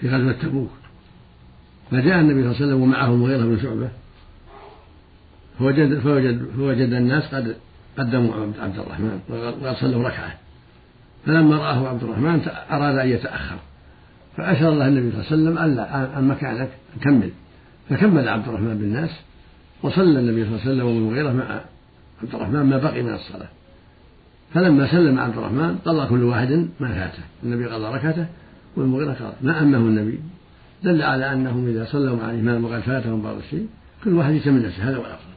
في 0.00 0.08
غزوة 0.08 0.32
تبوك. 0.32 0.70
فجاء 1.90 2.20
النبي 2.20 2.42
صلى 2.42 2.50
الله 2.50 2.56
عليه 2.56 2.66
وسلم 2.66 2.80
ومعه 2.80 3.06
المغيرة 3.06 3.44
بن 3.44 3.58
شعبة 3.62 3.88
فوجد 5.58 5.98
فوجد 5.98 6.50
فوجد 6.56 6.92
الناس 6.92 7.34
قد 7.34 7.56
قدموا 7.98 8.34
عبد 8.60 8.78
الرحمن 8.78 9.20
وقد 9.28 9.76
صلوا 9.76 10.08
ركعة. 10.08 10.38
فلما 11.28 11.56
رآه 11.56 11.88
عبد 11.88 12.02
الرحمن 12.02 12.40
أراد 12.70 12.98
أن 12.98 13.08
يتأخر 13.08 13.56
فأشار 14.36 14.74
له 14.74 14.88
النبي 14.88 15.10
صلى 15.10 15.34
الله 15.34 15.60
عليه 15.60 15.72
وسلم 15.72 15.80
عن 16.16 16.28
مكانك 16.28 16.68
كمل. 17.00 17.30
فكمل 17.90 18.28
عبد 18.28 18.48
الرحمن 18.48 18.78
بالناس 18.78 19.10
وصلى 19.82 20.20
النبي 20.20 20.44
صلى 20.44 20.54
الله 20.54 20.60
عليه 20.60 20.70
وسلم 20.70 20.86
والمغيرة 20.86 21.32
مع 21.32 21.60
عبد 22.22 22.34
الرحمن 22.34 22.62
ما 22.62 22.78
بقي 22.78 23.02
من 23.02 23.14
الصلاة. 23.14 23.48
فلما 24.54 24.90
سلم 24.90 25.18
عبد 25.18 25.38
الرحمن 25.38 25.78
قضى 25.84 26.08
كل 26.08 26.22
واحد 26.22 26.68
ما 26.80 26.88
فاته. 26.88 27.22
النبي 27.42 27.66
قضى 27.66 27.94
ركعته 27.94 28.26
والمغيرة 28.76 29.12
قضى 29.12 29.34
ما 29.42 29.62
أمه 29.62 29.78
النبي؟ 29.78 30.20
دل 30.82 31.02
على 31.02 31.32
أنهم 31.32 31.68
إذا 31.68 31.84
صلوا 31.84 32.16
مع 32.16 32.30
الإمام 32.30 32.64
وقد 32.64 32.80
فاتهم 32.80 33.22
بعض 33.22 33.36
الشيء 33.36 33.66
كل 34.04 34.14
واحد 34.14 34.32
يسمي 34.34 34.60
نفسه 34.60 34.88
هذا 34.88 34.96
هو 34.96 35.00
الأفضل. 35.00 35.34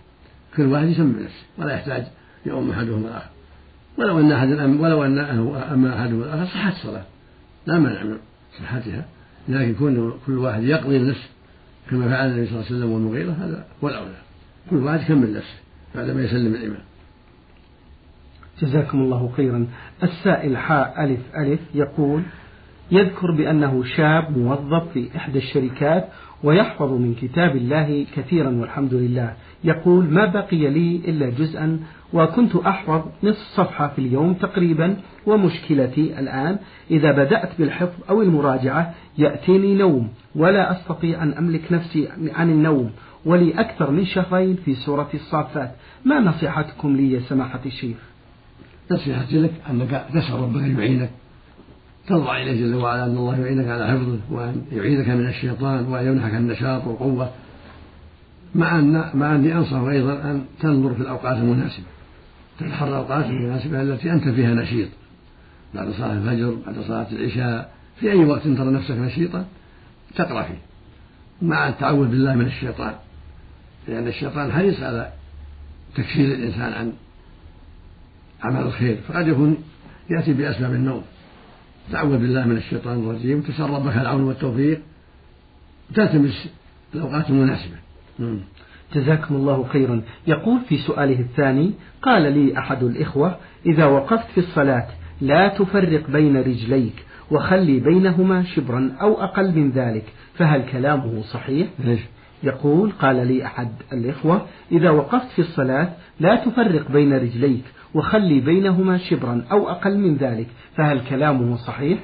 كل 0.57 0.65
واحد 0.65 0.87
يسمي 0.87 1.23
نفسه 1.23 1.43
ولا 1.57 1.73
يحتاج 1.73 2.03
يؤم 2.45 2.71
أحدهم 2.71 3.05
الآخر. 3.05 3.29
ولو 3.97 4.19
أن 4.19 4.31
أحد 4.31 4.49
ولو 4.49 5.03
أن 5.03 5.17
أما 5.73 5.99
أحدهم 5.99 6.21
الآخر 6.21 6.45
صحت 6.45 6.73
الصلاة. 6.73 7.03
لا 7.65 7.79
مانع 7.79 8.03
من 8.03 8.17
صحتها. 8.59 9.05
لكن 9.49 9.73
كون 9.73 10.13
كل 10.25 10.37
واحد 10.37 10.63
يقضي 10.63 10.97
النفس 10.97 11.29
كما 11.89 12.09
فعل 12.09 12.27
النبي 12.29 12.47
صلى 12.47 12.55
الله 12.55 12.65
عليه 12.65 12.77
وسلم 12.77 12.91
والمغيرة 12.91 13.31
هذا 13.31 13.65
هو 13.83 13.89
الأولى. 13.89 14.17
كل 14.69 14.75
واحد 14.75 15.01
يكمل 15.01 15.33
نفسه 15.33 15.59
بعدما 15.95 16.23
يسلم 16.23 16.55
الإمام 16.55 16.83
جزاكم 18.61 19.01
الله 19.01 19.31
خيرا. 19.37 19.67
السائل 20.03 20.57
حاء 20.57 21.03
ألف 21.03 21.19
ألف 21.37 21.59
يقول 21.75 22.23
يذكر 22.91 23.31
بأنه 23.31 23.83
شاب 23.83 24.37
موظف 24.37 24.91
في 24.93 25.09
إحدى 25.15 25.37
الشركات 25.37 26.07
ويحفظ 26.43 26.91
من 26.91 27.15
كتاب 27.21 27.55
الله 27.55 28.05
كثيرا 28.15 28.49
والحمد 28.49 28.93
لله. 28.93 29.33
يقول 29.63 30.05
ما 30.05 30.25
بقي 30.25 30.69
لي 30.69 31.01
إلا 31.07 31.29
جزءا 31.29 31.79
وكنت 32.13 32.55
أحفظ 32.55 33.01
نصف 33.23 33.47
صفحة 33.55 33.87
في 33.87 33.99
اليوم 33.99 34.33
تقريبا 34.33 34.97
ومشكلتي 35.25 36.19
الآن 36.19 36.57
إذا 36.91 37.11
بدأت 37.11 37.49
بالحفظ 37.59 37.99
أو 38.09 38.21
المراجعة 38.21 38.93
يأتيني 39.17 39.75
نوم 39.75 40.09
ولا 40.35 40.71
أستطيع 40.71 41.23
أن 41.23 41.33
أملك 41.33 41.71
نفسي 41.71 42.07
عن 42.35 42.49
النوم 42.49 42.91
ولي 43.25 43.59
أكثر 43.59 43.91
من 43.91 44.05
شهرين 44.05 44.55
في 44.65 44.75
سورة 44.75 45.09
الصافات. 45.13 45.71
ما 46.05 46.19
نصيحتكم 46.19 46.95
لي 46.95 47.11
يا 47.11 47.19
سماحة 47.19 47.61
الشيخ؟ 47.65 47.97
نصيحتي 48.91 49.39
لك 49.39 49.53
أنك 49.69 50.05
تسأل 50.13 50.39
ربك 50.39 50.61
يعينك 50.61 51.09
تضرع 52.07 52.41
إليه 52.41 52.61
جل 52.61 52.75
وعلا 52.75 53.05
أن 53.05 53.17
الله 53.17 53.39
يعينك 53.39 53.67
على 53.67 53.87
حفظه 53.87 54.19
وأن 54.29 54.65
يعيذك 54.71 55.09
من 55.09 55.27
الشيطان 55.27 55.85
وأن 55.85 56.07
يمنحك 56.07 56.33
النشاط 56.33 56.87
والقوة 56.87 57.31
مع 58.55 58.79
أن 58.79 59.11
مع 59.13 59.35
أني 59.35 59.53
أنصح 59.53 59.77
أيضا 59.77 60.13
أن 60.13 60.45
تنظر 60.59 60.93
في 60.93 61.01
الأوقات 61.01 61.37
المناسبة. 61.37 61.85
تتحرى 62.59 62.89
الأوقات 62.89 63.25
المناسبة 63.25 63.81
التي 63.81 64.11
أنت 64.11 64.27
فيها 64.27 64.53
نشيط. 64.53 64.89
بعد 65.75 65.91
صلاة 65.91 66.13
الفجر 66.13 66.57
بعد 66.65 66.79
صلاة 66.87 67.07
العشاء 67.11 67.73
في 67.99 68.11
أي 68.11 68.25
وقت 68.25 68.41
ترى 68.41 68.71
نفسك 68.71 68.95
نشيطا 68.95 69.45
تقرأ 70.15 70.43
فيه. 70.43 70.59
مع 71.41 71.69
التعوذ 71.69 72.07
بالله 72.07 72.35
من 72.35 72.45
الشيطان. 72.45 72.93
لأن 73.87 74.07
الشيطان 74.07 74.51
حريص 74.51 74.79
على 74.79 75.11
تكفير 75.95 76.35
الإنسان 76.35 76.73
عن 76.73 76.93
عمل 78.43 78.61
الخير 78.61 78.97
فقد 79.07 79.27
يكون 79.27 79.57
يأتي 80.09 80.33
بأسباب 80.33 80.73
النوم. 80.73 81.03
تعوذ 81.91 82.17
بالله 82.17 82.47
من 82.47 82.57
الشيطان 82.57 82.99
الرجيم 82.99 83.41
تسأل 83.41 83.69
ربك 83.69 83.97
العون 83.97 84.23
والتوفيق 84.23 84.81
تلتمس 85.95 86.49
الأوقات 86.95 87.29
المناسبة 87.29 87.75
نعم. 88.19 88.39
جزاكم 88.93 89.35
الله 89.35 89.67
خيرا 89.67 90.01
يقول 90.27 90.59
في 90.69 90.77
سؤاله 90.77 91.19
الثاني 91.19 91.71
قال 92.01 92.33
لي 92.33 92.57
أحد 92.57 92.83
الإخوة 92.83 93.37
إذا 93.65 93.85
وقفت 93.85 94.31
في 94.31 94.37
الصلاة 94.37 94.87
لا 95.21 95.47
تفرق 95.47 96.09
بين 96.09 96.37
رجليك 96.37 97.05
وخلي 97.31 97.79
بينهما 97.79 98.43
شبرا 98.43 98.95
أو 99.01 99.23
أقل 99.23 99.55
من 99.55 99.71
ذلك 99.71 100.03
فهل 100.33 100.65
كلامه 100.71 101.21
صحيح؟ 101.21 101.67
إيش؟ 101.87 101.99
يقول 102.43 102.91
قال 102.91 103.27
لي 103.27 103.45
أحد 103.45 103.69
الإخوة 103.93 104.45
إذا 104.71 104.89
وقفت 104.89 105.31
في 105.31 105.39
الصلاة 105.39 105.93
لا 106.19 106.35
تفرق 106.35 106.91
بين 106.91 107.13
رجليك 107.13 107.63
وخلي 107.93 108.39
بينهما 108.39 108.97
شبرا 108.97 109.45
أو 109.51 109.69
أقل 109.69 109.97
من 109.97 110.17
ذلك 110.17 110.47
فهل 110.75 111.09
كلامه 111.09 111.57
صحيح؟ 111.57 111.99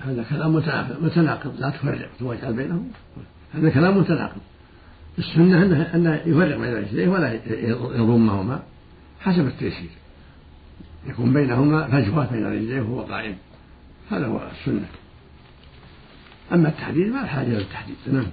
هذا 0.00 0.22
كلام 0.30 0.56
متناقض 1.00 1.60
لا 1.60 1.70
تفرق 1.70 2.10
واجعل 2.20 2.52
بينهم. 2.52 2.90
هذا 3.54 3.70
كلام 3.70 3.98
متناقض. 3.98 4.40
السنة 5.18 5.62
أنه, 5.62 5.82
أنه 5.94 6.14
يفرق 6.14 6.58
بين 6.58 6.74
رجليه 6.74 7.08
ولا 7.08 7.40
يضمهما 7.96 8.62
حسب 9.20 9.46
التيسير 9.46 9.90
يكون 11.06 11.32
بينهما 11.32 11.86
فجوة 11.86 12.32
بين 12.32 12.46
رجليه 12.46 12.80
وهو 12.80 13.00
قائم. 13.00 13.36
هذا 14.10 14.26
هو 14.26 14.40
السنة. 14.60 14.86
أما 16.52 16.68
التحديد 16.68 17.06
ما 17.12 17.22
الحاجة 17.22 17.48
للتحديد 17.48 17.96
نعم. 18.12 18.26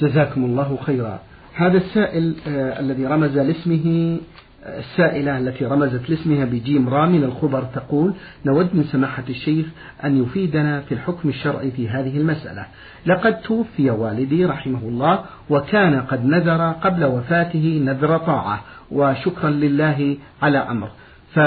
جزاكم 0.00 0.44
الله 0.44 0.78
خيرا. 0.82 1.20
هذا 1.54 1.78
السائل 1.78 2.36
آه 2.46 2.80
الذي 2.80 3.06
رمز 3.06 3.38
لاسمه 3.38 4.18
السائلة 4.66 5.38
التي 5.38 5.64
رمزت 5.64 6.10
لاسمها 6.10 6.44
بجيم 6.44 6.88
را 6.88 7.06
من 7.06 7.24
الخبر 7.24 7.62
تقول 7.62 8.14
نود 8.46 8.74
من 8.74 8.84
سماحة 8.84 9.24
الشيخ 9.28 9.66
أن 10.04 10.22
يفيدنا 10.22 10.80
في 10.80 10.94
الحكم 10.94 11.28
الشرعي 11.28 11.70
في 11.70 11.88
هذه 11.88 12.16
المسألة. 12.16 12.66
لقد 13.06 13.40
توفي 13.40 13.90
والدي 13.90 14.44
رحمه 14.44 14.78
الله 14.82 15.24
وكان 15.50 16.00
قد 16.00 16.24
نذر 16.24 16.72
قبل 16.72 17.04
وفاته 17.04 17.82
نذر 17.84 18.18
طاعة 18.18 18.60
وشكرا 18.90 19.50
لله 19.50 20.16
على 20.42 20.58
أمر. 20.58 20.90
ف 21.34 21.40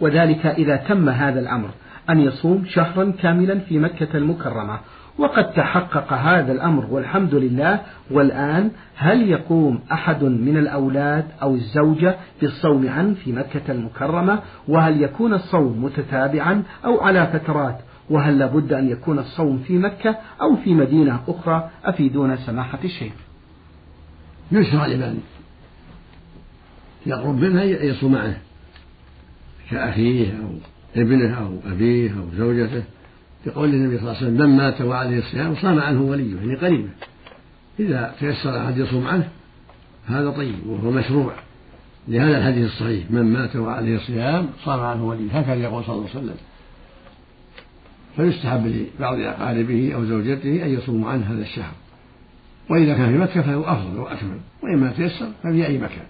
وذلك 0.00 0.46
إذا 0.46 0.76
تم 0.76 1.08
هذا 1.08 1.40
الأمر 1.40 1.70
أن 2.10 2.20
يصوم 2.20 2.64
شهرا 2.68 3.12
كاملا 3.22 3.58
في 3.58 3.78
مكة 3.78 4.16
المكرمة. 4.16 4.78
وقد 5.18 5.52
تحقق 5.52 6.12
هذا 6.12 6.52
الأمر 6.52 6.86
والحمد 6.90 7.34
لله 7.34 7.80
والآن 8.10 8.70
هل 8.96 9.30
يقوم 9.30 9.80
أحد 9.92 10.24
من 10.24 10.56
الأولاد 10.56 11.24
أو 11.42 11.54
الزوجة 11.54 12.16
بالصوم 12.40 12.88
عنه 12.88 13.14
في 13.14 13.32
مكة 13.32 13.72
المكرمة؟ 13.72 14.42
وهل 14.68 15.02
يكون 15.02 15.34
الصوم 15.34 15.84
متتابعا 15.84 16.62
أو 16.84 17.00
على 17.00 17.26
فترات؟ 17.26 17.78
وهل 18.10 18.38
لابد 18.38 18.72
أن 18.72 18.88
يكون 18.88 19.18
الصوم 19.18 19.58
في 19.58 19.78
مكة 19.78 20.16
أو 20.40 20.56
في 20.56 20.74
مدينة 20.74 21.20
أخرى؟ 21.28 21.70
أفيدون 21.84 22.36
سماحة 22.36 22.78
الشيخ. 22.84 23.12
يشرع 24.52 24.86
لمن 24.86 25.20
يقرب 27.06 27.40
منها 27.40 27.64
يصوم 27.64 28.12
معه 28.12 28.36
كأخيه 29.70 30.32
أو 30.32 30.48
ابنه 30.96 31.38
أو 31.38 31.72
أبيه 31.72 32.10
أو 32.10 32.36
زوجته. 32.36 32.82
يقول 33.46 33.68
النبي 33.68 33.98
صلى 33.98 34.06
الله 34.06 34.16
عليه 34.16 34.26
وسلم 34.26 34.50
من 34.50 34.56
مات 34.56 34.80
وعليه 34.80 35.18
الصيام 35.18 35.54
صام 35.54 35.78
عنه 35.78 36.02
وليه 36.02 36.36
يعني 36.36 36.54
قريبه 36.54 36.88
إذا 37.80 38.14
تيسر 38.20 38.64
أحد 38.64 38.78
يصوم 38.78 39.06
عنه 39.06 39.28
هذا 40.06 40.30
طيب 40.30 40.66
وهو 40.66 40.90
مشروع. 40.90 41.32
لهذا 42.08 42.38
الحديث 42.38 42.66
الصحيح 42.66 43.10
من 43.10 43.22
مات 43.22 43.56
وعليه 43.56 43.96
الصيام 43.96 44.48
صام 44.64 44.80
عنه 44.80 45.04
وليه 45.04 45.38
هكذا 45.38 45.54
يقول 45.54 45.84
صلى 45.84 45.94
الله 45.94 46.08
عليه 46.08 46.18
وسلم. 46.18 46.36
فيستحب 48.16 48.66
لبعض 48.66 49.20
أقاربه 49.20 49.94
أو 49.94 50.04
زوجته 50.04 50.64
أن 50.64 50.74
يصوموا 50.74 51.10
عنه 51.10 51.32
هذا 51.32 51.42
الشهر. 51.42 51.72
وإذا 52.70 52.94
كان 52.94 53.12
في 53.12 53.18
مكة 53.18 53.42
فهو 53.42 53.62
أفضل 53.62 53.98
وأكمل. 53.98 54.38
وإما 54.62 54.92
تيسر 54.92 55.28
ففي 55.42 55.66
أي 55.66 55.78
مكان. 55.78 56.06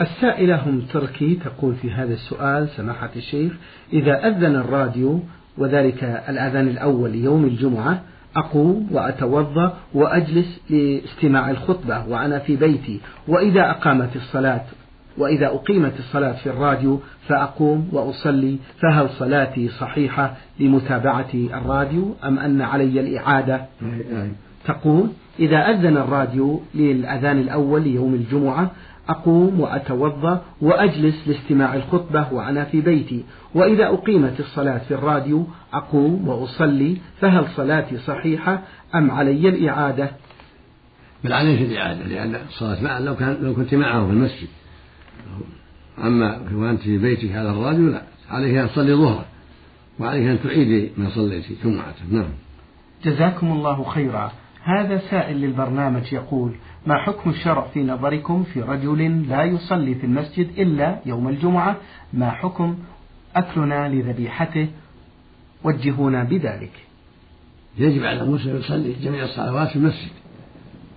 السائلة 0.00 0.68
هم 0.68 0.80
تركي 0.80 1.34
تقول 1.34 1.74
في 1.74 1.90
هذا 1.90 2.14
السؤال 2.14 2.68
سماحة 2.68 3.10
الشيخ 3.16 3.52
إذا 3.92 4.28
أذن 4.28 4.56
الراديو 4.56 5.22
وذلك 5.58 6.04
الأذان 6.28 6.68
الأول 6.68 7.14
يوم 7.14 7.44
الجمعة 7.44 8.02
أقوم 8.36 8.88
وأتوضأ 8.92 9.76
وأجلس 9.94 10.60
لاستماع 10.70 11.50
الخطبة 11.50 12.08
وأنا 12.08 12.38
في 12.38 12.56
بيتي. 12.56 13.00
وإذا 13.28 13.70
أقامت 13.70 14.16
الصلاة 14.16 14.64
وإذا 15.18 15.46
أقيمت 15.46 15.92
الصلاة 15.98 16.32
في 16.32 16.46
الراديو 16.50 17.00
فأقوم 17.28 17.88
وأصلي 17.92 18.58
فهل 18.82 19.08
صلاتي 19.10 19.68
صحيحة 19.68 20.34
لمتابعة 20.60 21.34
الراديو 21.34 22.14
أم 22.24 22.38
أن 22.38 22.62
علي 22.62 23.00
الإعادة؟ 23.00 23.64
تقول 24.64 25.08
إذا 25.40 25.56
أذن 25.56 25.96
الراديو 25.96 26.62
للأذان 26.74 27.38
الأول 27.38 27.82
ليوم 27.82 28.14
الجمعة 28.14 28.70
أقوم 29.08 29.60
وأتوضأ 29.60 30.42
وأجلس 30.60 31.28
لاستماع 31.28 31.74
الخطبة 31.74 32.32
وأنا 32.32 32.64
في 32.64 32.80
بيتي. 32.80 33.24
وإذا 33.54 33.86
أقيمت 33.86 34.40
الصلاة 34.40 34.78
في 34.78 34.94
الراديو 34.94 35.46
أقوم 35.72 36.28
وأصلي 36.28 36.96
فهل 37.20 37.46
صلاتي 37.56 37.98
صحيحة 37.98 38.62
أم 38.94 39.10
علي 39.10 39.48
الإعادة؟ 39.48 40.10
بل 41.24 41.32
عليك 41.32 41.60
الإعادة 41.60 42.06
لأن 42.06 42.34
الصلاة 42.34 42.82
معا 42.82 43.00
لو 43.00 43.16
كان 43.16 43.38
لو 43.42 43.54
كنت 43.54 43.74
معه 43.74 44.06
في 44.06 44.12
المسجد. 44.12 44.48
أما 45.98 46.40
وأنت 46.54 46.80
في 46.80 46.98
بيتك 46.98 47.32
على 47.32 47.50
الراديو 47.50 47.88
لا. 47.88 48.02
عليك 48.30 48.56
أن 48.56 48.68
تصلي 48.68 48.94
ظهرا 48.94 49.24
وعليك 49.98 50.26
أن 50.26 50.38
تعيدي 50.42 50.90
ما 50.96 51.10
صليت 51.10 51.44
جمعة. 51.64 51.94
نعم. 52.10 52.28
جزاكم 53.04 53.52
الله 53.52 53.84
خيرا. 53.84 54.32
هذا 54.62 54.98
سائل 55.10 55.36
للبرنامج 55.36 56.12
يقول 56.12 56.52
ما 56.86 56.96
حكم 56.96 57.30
الشرع 57.30 57.66
في 57.74 57.82
نظركم 57.82 58.44
في 58.44 58.62
رجل 58.62 59.28
لا 59.28 59.44
يصلي 59.44 59.94
في 59.94 60.06
المسجد 60.06 60.48
إلا 60.58 61.00
يوم 61.06 61.28
الجمعة؟ 61.28 61.76
ما 62.12 62.30
حكم 62.30 62.78
أكلنا 63.36 63.88
لذبيحته؟ 63.88 64.68
وجهونا 65.64 66.24
بذلك. 66.24 66.72
يجب 67.78 68.04
على 68.04 68.22
المسلم 68.22 68.56
يصلي 68.56 68.92
جميع 69.02 69.24
الصلوات 69.24 69.68
في 69.68 69.76
المسجد. 69.76 70.10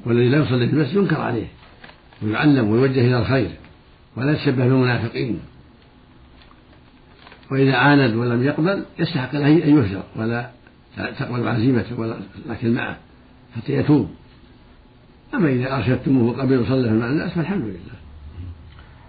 والذي 0.06 0.30
لا 0.30 0.38
يصلي 0.38 0.68
في 0.68 0.74
المسجد 0.74 0.98
ينكر 0.98 1.22
عليه 1.22 1.48
ويعلم 2.22 2.70
ويوجه 2.70 3.02
إلى 3.02 3.20
الخير 3.20 3.50
ولا 4.18 4.32
يتشبه 4.32 4.68
بالمنافقين. 4.68 5.40
وإذا 7.52 7.76
عاند 7.76 8.16
ولم 8.16 8.44
يقبل 8.44 8.86
يستحق 9.00 9.36
له 9.36 9.48
أن 9.48 9.78
يهجر 9.78 10.04
ولا 10.16 10.50
تقبل 10.98 11.48
عزيمته 11.48 12.00
ولا 12.00 12.16
لكن 12.50 12.74
معه 12.74 12.98
حتى 13.56 13.74
يتوب. 13.74 14.10
أما 15.34 15.50
إذا 15.50 15.76
أرشدتموه 15.76 16.42
قبل 16.42 16.60
وصلى 16.60 16.92
مع 16.92 17.06
الناس 17.06 17.32
فالحمد 17.34 17.64
لله. 17.64 18.00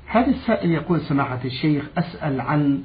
هذا 0.06 0.30
السائل 0.30 0.70
يقول 0.70 1.00
سماحة 1.00 1.40
الشيخ 1.44 1.84
أسأل 1.98 2.40
عن 2.40 2.82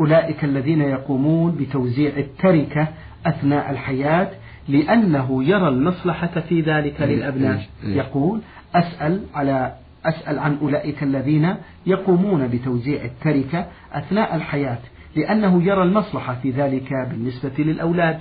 أولئك 0.00 0.44
الذين 0.44 0.80
يقومون 0.80 1.52
بتوزيع 1.52 2.16
التركة 2.16 2.88
أثناء 3.26 3.70
الحياة 3.70 4.30
لأنه 4.68 5.44
يرى 5.44 5.68
المصلحة 5.68 6.40
في 6.48 6.60
ذلك 6.60 7.02
إيه، 7.02 7.16
للأبناء. 7.16 7.56
إيه، 7.84 7.88
إيه. 7.88 7.96
يقول 7.96 8.40
أسأل 8.74 9.20
على 9.34 9.74
أسأل 10.04 10.38
عن 10.38 10.58
أولئك 10.62 11.02
الذين 11.02 11.54
يقومون 11.86 12.48
بتوزيع 12.48 13.04
التركة 13.04 13.66
أثناء 13.92 14.36
الحياة 14.36 14.78
لأنه 15.16 15.62
يرى 15.62 15.82
المصلحة 15.82 16.34
في 16.42 16.50
ذلك 16.50 16.92
بالنسبة 17.10 17.52
للأولاد. 17.58 18.18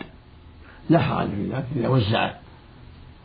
لا 0.89 0.99
حرج 0.99 1.30
في 1.30 1.49
ذلك 1.49 1.65
إذا 1.76 1.88
وزع 1.88 2.32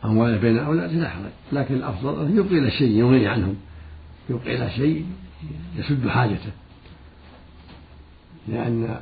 أمواله 0.05 0.37
بين 0.37 0.57
الأولاد 0.57 0.93
لا 0.93 1.09
حرج 1.09 1.31
لكن 1.51 1.75
الأفضل 1.75 2.25
أن 2.25 2.37
يبقي 2.37 2.57
إلى 2.57 2.71
شيء 2.71 2.91
يغني 2.91 3.27
عنهم. 3.27 3.55
يبقي 4.29 4.55
إلى 4.55 4.69
شيء 4.69 5.05
يسد 5.77 6.07
حاجته. 6.07 6.51
لأن 8.47 8.99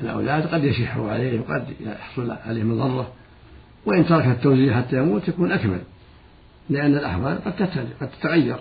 الأولاد 0.00 0.46
قد 0.46 0.64
يشحوا 0.64 1.10
عليه 1.10 1.40
وقد 1.40 1.66
يحصل 1.80 2.30
عليه 2.30 2.62
مضرة 2.62 3.12
وإن 3.86 4.06
ترك 4.06 4.26
التوزيع 4.26 4.76
حتى 4.76 4.96
يموت 4.96 5.28
يكون 5.28 5.52
أكمل. 5.52 5.80
لأن 6.70 6.94
الأحوال 6.94 7.44
قد 7.44 7.52
قد 8.00 8.08
تتغير. 8.20 8.56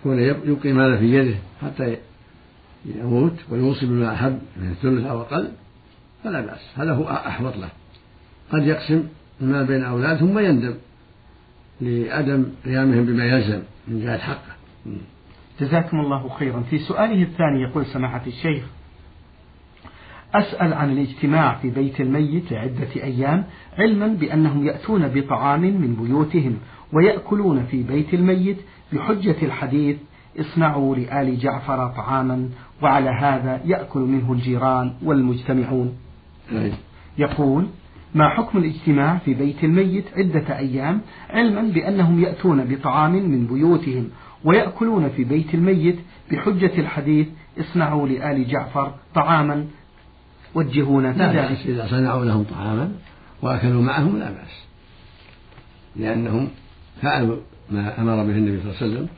يكون 0.00 0.18
يبقي 0.18 0.72
ماله 0.72 0.96
في 0.98 1.14
يده 1.14 1.36
حتى 1.62 1.96
يموت 2.84 3.34
ويوصي 3.50 3.86
بما 3.86 4.14
أحب 4.14 4.38
من 4.56 4.70
الثلث 4.70 5.06
أو 5.06 5.20
أقل. 5.20 5.48
فلا 6.24 6.40
بأس. 6.40 6.60
هذا 6.74 6.92
هو 6.92 7.04
أحوط 7.10 7.56
له. 7.56 7.68
قد 8.52 8.66
يقسم 8.66 9.04
المال 9.40 9.66
بين 9.66 9.84
أولاده 9.84 10.20
ثم 10.20 10.38
يندم 10.38 10.74
لعدم 11.80 12.46
قيامهم 12.64 13.04
بما 13.06 13.24
يلزم 13.24 13.62
من 13.88 14.00
جهة 14.00 14.18
حقه. 14.18 14.56
جزاكم 15.60 16.00
الله 16.00 16.28
خيرا. 16.28 16.60
في 16.70 16.78
سؤاله 16.78 17.22
الثاني 17.22 17.62
يقول 17.62 17.86
سماحة 17.86 18.22
الشيخ 18.26 18.64
أسأل 20.34 20.72
عن 20.72 20.92
الاجتماع 20.92 21.54
في 21.54 21.70
بيت 21.70 22.00
الميت 22.00 22.52
لعدة 22.52 22.88
أيام 22.96 23.44
علما 23.78 24.06
بأنهم 24.06 24.66
يأتون 24.66 25.08
بطعام 25.08 25.60
من 25.60 25.94
بيوتهم 25.94 26.56
ويأكلون 26.92 27.66
في 27.66 27.82
بيت 27.82 28.14
الميت 28.14 28.56
بحجة 28.92 29.36
الحديث 29.42 29.96
اصنعوا 30.40 30.96
لآل 30.96 31.38
جعفر 31.38 31.88
طعاما 31.88 32.48
وعلى 32.82 33.10
هذا 33.10 33.60
يأكل 33.64 34.00
منه 34.00 34.32
الجيران 34.32 34.92
والمجتمعون. 35.04 35.96
يقول 37.18 37.66
ما 38.14 38.28
حكم 38.28 38.58
الاجتماع 38.58 39.18
في 39.18 39.34
بيت 39.34 39.64
الميت 39.64 40.04
عدة 40.16 40.58
أيام 40.58 41.00
علما 41.30 41.62
بأنهم 41.62 42.22
يأتون 42.22 42.64
بطعام 42.64 43.12
من 43.12 43.46
بيوتهم 43.46 44.08
ويأكلون 44.44 45.08
في 45.08 45.24
بيت 45.24 45.54
الميت 45.54 45.96
بحجة 46.32 46.78
الحديث 46.78 47.26
اصنعوا 47.60 48.08
لآل 48.08 48.48
جعفر 48.48 48.94
طعاما 49.14 49.66
وجهونا 50.54 51.12
في 51.12 51.18
ذلك. 51.18 51.58
إذا 51.66 51.86
صنعوا 51.86 52.24
لهم 52.24 52.44
طعاما 52.44 52.92
وأكلوا 53.42 53.82
معهم 53.82 54.18
لا 54.18 54.30
بأس. 54.30 54.66
لأنهم 55.96 56.48
فعلوا 57.02 57.36
ما 57.70 58.00
أمر 58.00 58.16
به 58.16 58.38
النبي 58.38 58.60
صلى 58.60 58.70
الله 58.70 58.76
عليه 58.82 58.92
وسلم. 58.92 59.08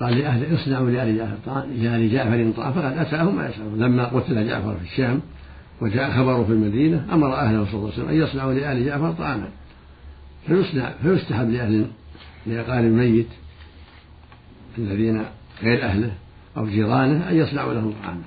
قال 0.00 0.18
لأهل 0.18 0.54
اصنعوا 0.54 0.90
لآل 0.90 1.16
جعفر 1.16 1.36
طعام 1.46 1.70
لآل 1.70 2.12
جعفر 2.12 2.52
طعام 2.56 2.72
فقد 2.72 2.98
أتاهم 2.98 3.36
ما 3.36 3.48
يشاءون. 3.48 3.78
لما 3.78 4.04
قتل 4.04 4.48
جعفر 4.48 4.74
في 4.74 4.82
الشام 4.82 5.20
وجاء 5.84 6.10
خبره 6.10 6.44
في 6.44 6.52
المدينة 6.52 7.06
أمر 7.12 7.34
أهله 7.34 7.64
صلى 7.64 7.74
الله 7.74 7.92
عليه 7.92 8.02
وسلم 8.02 8.08
أن 8.08 8.14
يصنعوا 8.14 8.52
لآل 8.52 8.84
جعفر 8.84 9.12
طعاما. 9.12 9.48
فيصنع 10.46 10.90
فيستحب 11.02 11.50
لأهل 11.50 11.86
لأقارب 12.46 12.84
الميت 12.84 13.26
الذين 14.78 15.24
غير 15.62 15.84
أهله 15.84 16.12
أو 16.56 16.66
جيرانه 16.66 17.30
أن 17.30 17.36
يصنعوا 17.36 17.74
له 17.74 17.92
طعاما 18.02 18.22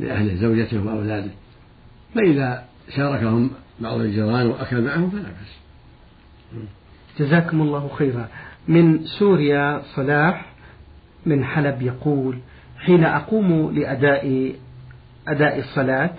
لأهله 0.00 0.34
زوجته 0.34 0.84
وأولاده. 0.84 1.30
فإذا 2.14 2.64
شاركهم 2.96 3.50
بعض 3.80 4.00
الجيران 4.00 4.46
وأكل 4.46 4.80
معهم 4.80 5.10
فلا 5.10 5.22
بأس. 5.22 5.58
جزاكم 7.18 7.60
الله 7.60 7.90
خيرا. 7.98 8.28
من 8.68 9.04
سوريا 9.04 9.82
صلاح 9.94 10.46
من 11.26 11.44
حلب 11.44 11.82
يقول 11.82 12.38
حين 12.78 13.04
أقوم 13.04 13.70
لأداء 13.70 14.52
أداء 15.28 15.58
الصلاة 15.58 16.10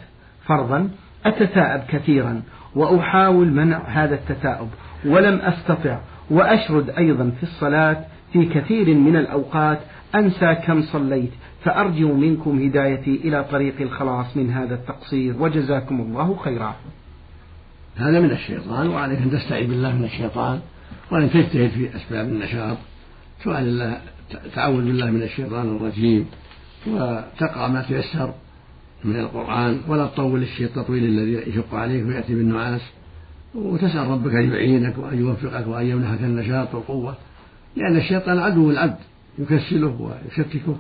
فرضا 0.49 0.89
أتثاءب 1.25 1.83
كثيرا 1.89 2.41
وأحاول 2.75 3.47
منع 3.51 3.81
هذا 3.87 4.15
التثاؤب 4.15 4.69
ولم 5.05 5.39
أستطع 5.39 5.99
وأشرد 6.29 6.89
أيضا 6.89 7.31
في 7.37 7.43
الصلاة 7.43 8.05
في 8.33 8.45
كثير 8.45 8.95
من 8.95 9.15
الأوقات 9.15 9.79
أنسى 10.15 10.55
كم 10.55 10.81
صليت 10.81 11.31
فأرجو 11.63 12.13
منكم 12.13 12.59
هدايتي 12.59 13.15
إلى 13.15 13.43
طريق 13.51 13.81
الخلاص 13.81 14.37
من 14.37 14.49
هذا 14.49 14.75
التقصير. 14.75 15.35
وجزاكم 15.39 16.01
الله 16.01 16.37
خيرا. 16.43 16.75
هذا 17.97 18.19
من 18.19 18.31
الشيطان 18.31 18.87
وعليك 18.87 19.19
أن 19.19 19.31
تستعيذ 19.31 19.67
بالله 19.67 19.95
من 19.95 20.03
الشيطان 20.03 20.59
وأن 21.11 21.29
تجتهد 21.29 21.69
في 21.69 21.95
أسباب 21.95 22.27
النشاط. 22.27 22.77
سؤال 23.43 23.63
الله 23.63 24.01
تعوذ 24.55 24.85
بالله 24.85 25.11
من 25.11 25.21
الشيطان 25.23 25.75
الرجيم 25.75 26.25
وتقرأ 26.87 27.67
ما 27.67 27.81
تيسر. 27.81 28.33
من 29.03 29.15
القرآن 29.15 29.81
ولا 29.87 30.05
تطول 30.05 30.41
الشيء 30.43 30.65
التطويل 30.65 31.03
الذي 31.03 31.49
يشق 31.49 31.75
عليك 31.75 32.05
ويأتي 32.05 32.35
بالنعاس. 32.35 32.81
وتسأل 33.55 34.07
ربك 34.07 34.33
أن 34.33 34.51
يعينك 34.51 34.97
وأن 34.97 35.19
يوفقك 35.19 35.67
وأن 35.67 35.85
يمنحك 35.85 36.21
النشاط 36.21 36.75
والقوة. 36.75 37.15
لأن 37.75 37.97
الشيطان 37.97 38.39
عدو 38.39 38.71
العبد 38.71 38.97
يكسله 39.39 40.01
ويشككه 40.01 40.75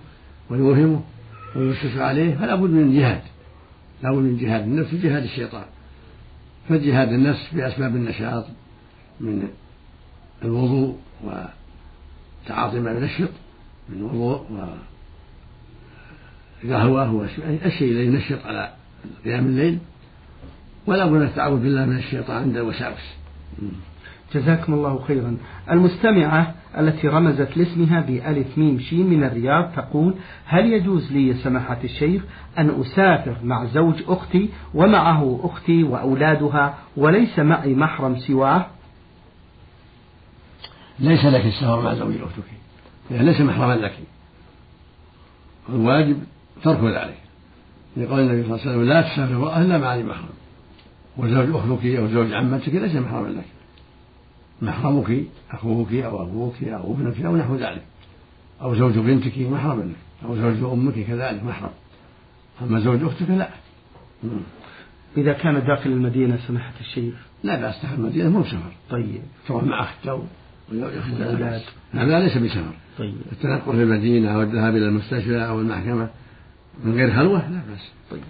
ويوهمه 0.49 1.01
ويوسوس 1.55 1.97
عليه 1.97 2.35
فلا 2.35 2.55
بد 2.55 2.69
من 2.69 2.93
جهاد 2.93 3.21
لا 4.03 4.11
بد 4.11 4.17
من 4.17 4.37
جهاد 4.37 4.63
النفس 4.63 4.93
وجهاد 4.93 5.23
الشيطان. 5.23 5.65
فجهاد 6.69 7.13
النفس 7.13 7.49
بأسباب 7.53 7.95
النشاط 7.95 8.45
من 9.19 9.47
الوضوء 10.43 10.97
وتعاطي 11.23 12.79
ما 12.79 12.91
ينشط 12.91 13.29
من 13.89 14.01
وضوء 14.01 14.45
وقهوة 16.65 17.13
والشيء 17.13 17.91
الذي 17.91 18.05
ينشط 18.05 18.45
على 18.45 18.73
قيام 19.25 19.45
الليل 19.45 19.79
ولا 20.87 21.05
بد 21.05 21.11
من 21.11 21.21
التعوذ 21.21 21.59
بالله 21.59 21.85
من 21.85 21.97
الشيطان 21.97 22.37
عند 22.37 22.57
الوساوس 22.57 23.19
جزاكم 24.35 24.73
الله 24.73 25.03
خيرا. 25.07 25.37
المستمعة 25.71 26.55
التي 26.77 27.07
رمزت 27.07 27.57
لاسمها 27.57 28.01
بألف 28.01 28.57
ميم 28.57 28.79
شين 28.79 29.09
من 29.09 29.23
الرياض 29.23 29.71
تقول 29.75 30.13
هل 30.45 30.73
يجوز 30.73 31.11
لي 31.11 31.33
سماحة 31.33 31.77
الشيخ 31.83 32.23
أن 32.57 32.81
أسافر 32.81 33.37
مع 33.43 33.65
زوج 33.65 33.95
أختي 34.07 34.49
ومعه 34.73 35.39
أختي 35.43 35.83
وأولادها 35.83 36.77
وليس 36.97 37.39
معي 37.39 37.75
محرم 37.75 38.19
سواه؟ 38.19 38.65
ليس 40.99 41.25
لك 41.25 41.45
السفر 41.45 41.81
مع 41.81 41.93
زوج 41.93 42.13
أختك. 42.21 42.43
ليس 43.11 43.41
محرما 43.41 43.75
لك. 43.75 43.93
الواجب 45.69 46.17
ترك 46.63 46.83
ذلك. 46.83 47.17
لقول 47.97 48.19
النبي 48.19 48.43
صلى 48.43 48.55
الله 48.55 48.61
عليه 48.61 48.71
وسلم 48.71 48.83
لا 48.83 49.01
تسافر 49.01 49.61
إلا 49.61 49.77
مع 49.77 49.95
ذي 49.95 50.03
محرم. 50.03 50.29
وزوج 51.17 51.55
أختك 51.55 51.85
أو 51.85 52.07
زوج 52.07 52.33
عمتك 52.33 52.69
ليس 52.69 52.95
محرما 52.95 53.27
لك. 53.27 53.45
محرمك 54.61 55.23
أخوك 55.51 55.93
أو 55.93 56.23
أبوك 56.23 56.63
أو 56.63 56.93
ابنك 56.93 57.21
أو 57.21 57.37
نحو 57.37 57.55
ذلك. 57.55 57.83
أو 58.61 58.75
زوج 58.75 58.97
بنتك 58.97 59.37
محرم 59.37 59.79
لك. 59.79 60.25
أو 60.25 60.35
زوج 60.35 60.63
أمك 60.73 60.93
كذلك 60.93 61.43
محرم. 61.43 61.71
أما 62.61 62.79
زوج 62.79 63.03
أختك 63.03 63.29
لا. 63.29 63.49
إذا 65.17 65.33
كان 65.33 65.65
داخل 65.67 65.89
المدينة 65.89 66.39
سماحة 66.47 66.73
الشيخ. 66.79 67.13
لا 67.43 67.61
بأس 67.61 67.81
داخل 67.81 67.95
المدينة 67.95 68.29
مو 68.29 68.43
سفر 68.43 68.71
طيب. 68.89 69.21
تروح 69.47 69.63
مع 69.63 69.83
أختك 69.83 70.07
أو 70.07 70.21
هذا 71.93 72.19
ليس 72.19 72.37
بسفر. 72.37 72.73
طيب. 72.97 73.15
التنقل 73.31 73.75
في 73.75 73.83
المدينة 73.83 74.35
أو 74.35 74.41
الذهاب 74.41 74.75
إلى 74.75 74.87
المستشفى 74.87 75.37
أو 75.37 75.59
المحكمة 75.59 76.09
من 76.83 76.93
غير 76.93 77.13
خلوة 77.13 77.49
لا 77.49 77.59
بأس. 77.69 77.91
طيب. 78.11 78.23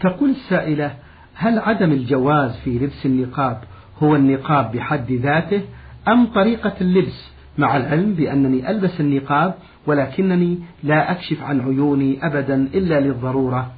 تقول 0.00 0.30
السائلة 0.30 0.96
هل 1.34 1.58
عدم 1.58 1.92
الجواز 1.92 2.56
في 2.64 2.78
لبس 2.78 3.06
النقاب 3.06 3.60
هو 4.02 4.16
النقاب 4.16 4.72
بحد 4.72 5.12
ذاته 5.12 5.62
أم 6.08 6.26
طريقة 6.26 6.74
اللبس؟ 6.80 7.30
مع 7.58 7.76
العلم 7.76 8.14
بأنني 8.14 8.70
ألبس 8.70 9.00
النقاب 9.00 9.54
ولكنني 9.86 10.58
لا 10.82 11.12
أكشف 11.12 11.42
عن 11.42 11.60
عيوني 11.60 12.26
أبدا 12.26 12.54
إلا 12.54 13.00
للضرورة. 13.00 13.72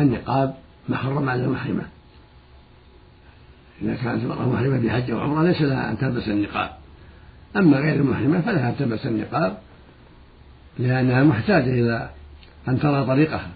النقاب 0.00 0.54
محرم 0.88 1.28
على 1.28 1.44
المحرمة 1.44 1.82
إذا 3.82 3.94
كانت 3.94 4.22
المرأة 4.22 4.48
محرمة 4.48 4.78
بحج 4.78 5.10
أو 5.10 5.20
عمرة 5.20 5.42
ليس 5.42 5.62
لها 5.62 5.90
أن 5.90 5.98
تلبس 5.98 6.28
النقاب. 6.28 6.70
أما 7.56 7.76
غير 7.76 7.94
المحرمة 7.94 8.40
فلها 8.40 8.68
أن 8.68 8.76
تلبس 8.76 9.06
النقاب. 9.06 9.58
لأنها 10.78 11.24
محتاجة 11.24 11.70
إلى 11.70 12.10
أن 12.68 12.80
ترى 12.80 13.06
طريقها. 13.06 13.50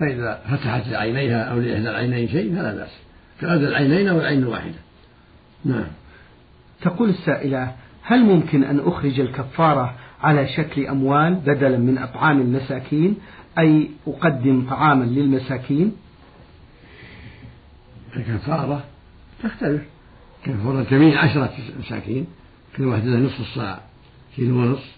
فإذا 0.00 0.40
فتحت 0.50 0.88
لعينيها 0.88 1.42
أو 1.42 1.58
لإحدى 1.58 1.90
العينين 1.90 2.28
شيء 2.28 2.56
فلا 2.56 2.74
بأس. 2.74 2.90
كأذى 3.40 3.68
العينين 3.68 4.08
أو 4.08 4.20
العين 4.20 4.38
الواحدة. 4.38 4.78
نعم. 5.64 5.86
تقول 6.82 7.08
السائلة 7.08 7.72
هل 8.02 8.24
ممكن 8.24 8.64
أن 8.64 8.80
أخرج 8.80 9.20
الكفارة 9.20 9.94
على 10.22 10.48
شكل 10.48 10.86
أموال 10.86 11.34
بدلا 11.34 11.78
من 11.78 11.98
أطعام 11.98 12.40
المساكين؟ 12.40 13.16
أي 13.58 13.90
أقدم 14.06 14.66
طعاما 14.70 15.04
للمساكين؟ 15.04 15.96
الكفارة 18.16 18.84
تختلف. 19.42 19.82
كفارة 20.44 20.80
الجميع 20.80 21.24
عشرة 21.24 21.52
مساكين 21.78 22.26
كل 22.76 22.84
واحد 22.84 23.04
له 23.04 23.18
نصف 23.18 23.40
الصاع 23.40 23.80
كيلو 24.36 24.56
ونصف. 24.56 24.95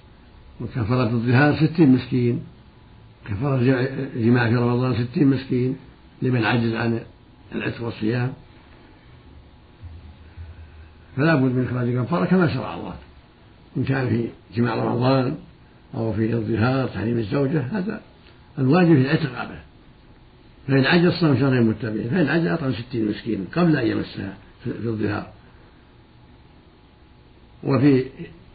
وكفارة 0.60 1.10
الظهار 1.10 1.66
ستين 1.66 1.88
مسكين. 1.88 2.40
كفارة 3.28 3.56
الجماع 4.16 4.48
في 4.48 4.56
رمضان 4.56 5.04
ستين 5.04 5.28
مسكين. 5.28 5.76
لمن 6.22 6.44
عجز 6.44 6.74
عن 6.74 7.00
العتق 7.54 7.82
والصيام. 7.82 8.32
فلا 11.16 11.34
بد 11.34 11.54
من 11.54 11.64
إخراج 11.64 11.88
الكفارة 11.88 12.24
كما 12.24 12.54
شرع 12.54 12.74
الله. 12.74 12.94
إن 13.76 13.84
كان 13.84 14.08
في 14.08 14.28
جماع 14.54 14.74
رمضان 14.74 15.36
أو 15.94 16.12
في 16.12 16.32
الظهار 16.32 16.88
تحريم 16.88 17.18
الزوجة 17.18 17.60
هذا 17.60 18.00
الواجب 18.58 18.94
في 18.94 19.00
العتق 19.00 19.34
قبله 19.34 19.60
فإن 20.68 20.84
عجز 20.84 21.12
صام 21.12 21.40
شهرين 21.40 21.62
متبعين 21.62 22.10
فإن 22.10 22.28
عجز 22.28 22.46
أطعم 22.46 22.72
ستين 22.72 23.08
مسكين 23.08 23.44
قبل 23.52 23.76
أن 23.76 23.86
يمسها 23.86 24.36
في 24.64 24.70
الظهار. 24.70 25.32
وفي 27.64 28.04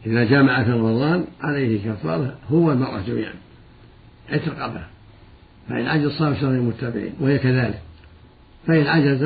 إذا 0.06 0.24
جامع 0.24 0.64
في 0.64 0.70
رمضان 0.70 1.24
عليه 1.40 1.90
كفارة 1.90 2.38
هو 2.50 2.72
المرأة 2.72 3.00
جميعا. 3.00 3.34
عتق 4.28 4.62
قبله 4.62 4.86
فإن 5.68 5.86
عجز 5.86 6.10
صام 6.10 6.34
شهرين 6.34 6.60
متبعين 6.60 7.12
وهي 7.20 7.38
كذلك. 7.38 7.82
فإن 8.66 8.86
عجز 8.86 9.22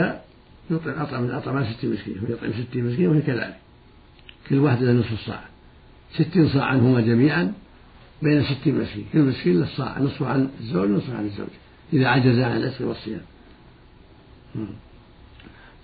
يطعم 0.71 1.03
أطعم 1.03 1.23
من 1.23 1.31
أطعم 1.31 1.65
ستين 1.65 1.93
مسكين 1.93 2.19
ويطعم 2.23 2.53
ستين 2.53 2.85
مسكين 2.85 3.09
وهي 3.09 3.21
كذلك. 3.21 3.57
كل 4.49 4.59
واحد 4.59 4.83
له 4.83 4.93
نصف 4.93 5.13
الصاع 5.13 5.45
ستين 6.15 6.49
صاعا 6.49 6.77
هما 6.77 7.01
جميعا 7.01 7.53
بين 8.23 8.45
ستين 8.45 8.79
مسكين. 8.79 9.05
كل 9.13 9.19
مسكين 9.19 9.61
له 9.61 9.67
صاع 9.77 9.99
نصف 9.99 10.23
عن 10.23 10.49
الزوج 10.61 10.91
ونصف 10.91 11.11
عن 11.11 11.25
الزوج 11.25 11.49
إذا 11.93 12.09
عجز 12.09 12.39
عن 12.39 12.57
العتق 12.57 12.87
والصيام. 12.87 13.21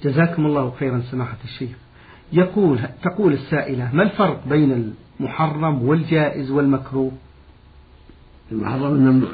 جزاكم 0.04 0.46
الله 0.46 0.70
خيرا 0.70 1.02
سماحة 1.10 1.38
الشيخ. 1.44 1.83
يقول 2.32 2.80
تقول 3.02 3.32
السائلة 3.32 3.90
ما 3.94 4.02
الفرق 4.02 4.48
بين 4.48 4.94
المحرم 5.20 5.82
والجائز 5.82 6.50
والمكروه؟ 6.50 7.12
المحرم 8.52 8.94
الممنوع 8.94 9.32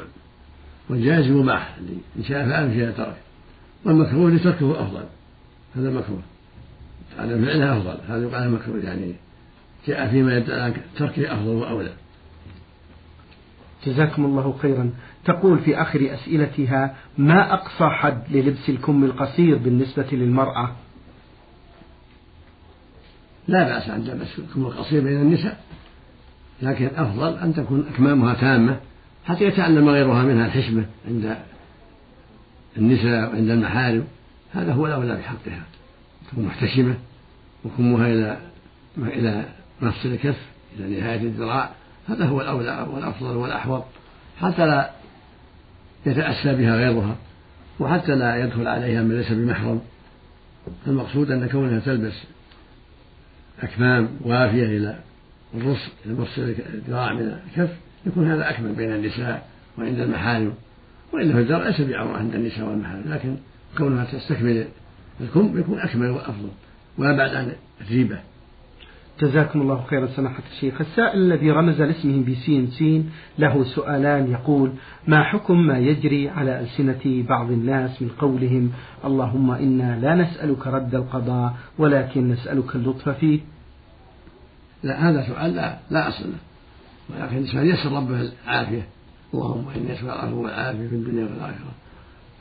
والجائز 0.89 1.31
مباح 1.31 1.77
إن 2.17 2.23
شاء 2.23 2.49
فعل 2.49 2.63
إن 2.63 2.79
شاء 2.79 2.91
ترك. 2.91 3.15
والمكروه 3.85 4.31
لتركه 4.31 4.81
أفضل 4.81 5.03
هذا 5.75 5.89
مكروه. 5.89 6.21
على 7.19 7.45
فعلها 7.45 7.77
أفضل 7.77 7.97
هذا 8.07 8.23
يقال 8.23 8.51
مكروه 8.51 8.83
يعني 8.83 9.13
جاء 9.87 10.09
فيما 10.09 10.37
يدعى 10.37 10.73
تركه 10.97 11.33
أفضل 11.33 11.49
وأولى 11.49 11.93
جزاكم 13.85 14.25
الله 14.25 14.57
خيرا. 14.61 14.91
تقول 15.25 15.59
في 15.59 15.81
آخر 15.81 16.13
أسئلتها 16.13 16.95
ما 17.17 17.53
أقصى 17.53 17.89
حد 17.89 18.23
للبس 18.31 18.69
الكم 18.69 19.03
القصير 19.03 19.57
بالنسبة 19.57 20.07
للمرأة؟ 20.11 20.71
لا 23.47 23.63
بأس 23.63 23.89
أن 23.89 24.05
تلبس 24.05 24.39
الكم 24.39 24.61
القصير 24.61 25.03
بين 25.03 25.21
النساء 25.21 25.57
لكن 26.61 26.89
أفضل 26.95 27.37
أن 27.37 27.53
تكون 27.53 27.85
أكمامها 27.93 28.33
تامة 28.33 28.79
حتى 29.25 29.43
يتعلم 29.43 29.89
غيرها 29.89 30.23
منها 30.23 30.45
الحشمة 30.45 30.85
عند 31.07 31.37
النساء 32.77 33.29
وعند 33.29 33.49
المحارم. 33.49 34.03
هذا 34.53 34.73
هو 34.73 34.87
الأولى 34.87 35.15
بحقها. 35.15 35.63
تكون 36.31 36.45
محتشمة 36.45 36.95
وكمها 37.65 38.07
إلى 38.07 38.37
إلى 38.97 39.45
نص 39.81 40.05
الكف 40.05 40.37
إلى 40.79 40.99
نهاية 40.99 41.21
الذراع. 41.21 41.69
هذا 42.09 42.25
هو 42.25 42.41
الأولى 42.41 42.87
والأفضل 42.93 43.35
والأحوط. 43.35 43.83
حتى 44.41 44.65
لا 44.65 44.91
يتأسى 46.05 46.55
بها 46.55 46.75
غيرها 46.75 47.15
وحتى 47.79 48.15
لا 48.15 48.43
يدخل 48.43 48.67
عليها 48.67 49.01
من 49.01 49.17
ليس 49.17 49.31
بمحرم. 49.31 49.81
المقصود 50.87 51.31
أن 51.31 51.47
كونها 51.47 51.79
تلبس 51.79 52.13
أكمام 53.61 54.09
وافية 54.21 54.65
إلى 54.65 54.99
الرص 55.55 55.89
إلى 56.05 56.55
الذراع 56.73 57.13
من 57.13 57.21
الكف 57.21 57.69
يكون 58.05 58.31
هذا 58.31 58.49
أكمل 58.49 58.73
بين 58.75 58.95
النساء 58.95 59.47
وعند 59.77 59.99
المحارم. 59.99 60.53
وإلا 61.13 61.33
فالزرع 61.33 61.67
ليس 61.67 61.81
بعورة 61.81 62.17
عند 62.17 62.35
النساء 62.35 62.65
والمحارم 62.69 63.03
لكن 63.05 63.37
كونها 63.77 64.05
تستكمل 64.05 64.65
الكم 65.21 65.59
يكون 65.59 65.79
أكمل 65.79 66.09
وأفضل 66.09 66.49
وأبعد 66.97 67.35
عن 67.35 67.51
الريبة 67.81 68.19
جزاكم 69.21 69.61
الله 69.61 69.83
خيرا 69.89 70.07
سماحة 70.07 70.43
الشيخ. 70.51 70.81
السائل 70.81 71.19
الذي 71.21 71.51
رمز 71.51 71.81
لاسمه 71.81 72.25
بسين 72.25 72.67
سين 72.67 73.11
له 73.39 73.63
سؤالان 73.63 74.31
يقول 74.31 74.71
ما 75.07 75.23
حكم 75.23 75.67
ما 75.67 75.79
يجري 75.79 76.29
على 76.29 76.59
ألسنة 76.59 77.23
بعض 77.29 77.51
الناس 77.51 78.01
من 78.01 78.09
قولهم 78.09 78.71
اللهم 79.05 79.51
إنا 79.51 79.99
لا 80.01 80.15
نسألك 80.15 80.67
رد 80.67 80.95
القضاء 80.95 81.57
ولكن 81.77 82.29
نسألك 82.29 82.75
اللطف 82.75 83.09
فيه 83.09 83.39
لا 84.83 85.09
هذا 85.09 85.27
سؤال 85.27 85.55
لا, 85.55 85.77
لا 85.91 86.07
أصل 86.07 86.23
له. 86.23 86.37
ولكن 87.09 87.37
الإنسان 87.37 87.69
يسأل 87.69 87.91
ربه 87.91 88.21
العافية. 88.21 88.87
اللهم 89.33 89.65
إني 89.75 89.93
أسأل 89.93 90.05
العفو 90.05 90.43
والعافية 90.43 90.87
في 90.87 90.95
الدنيا 90.95 91.23
والآخرة. 91.23 91.71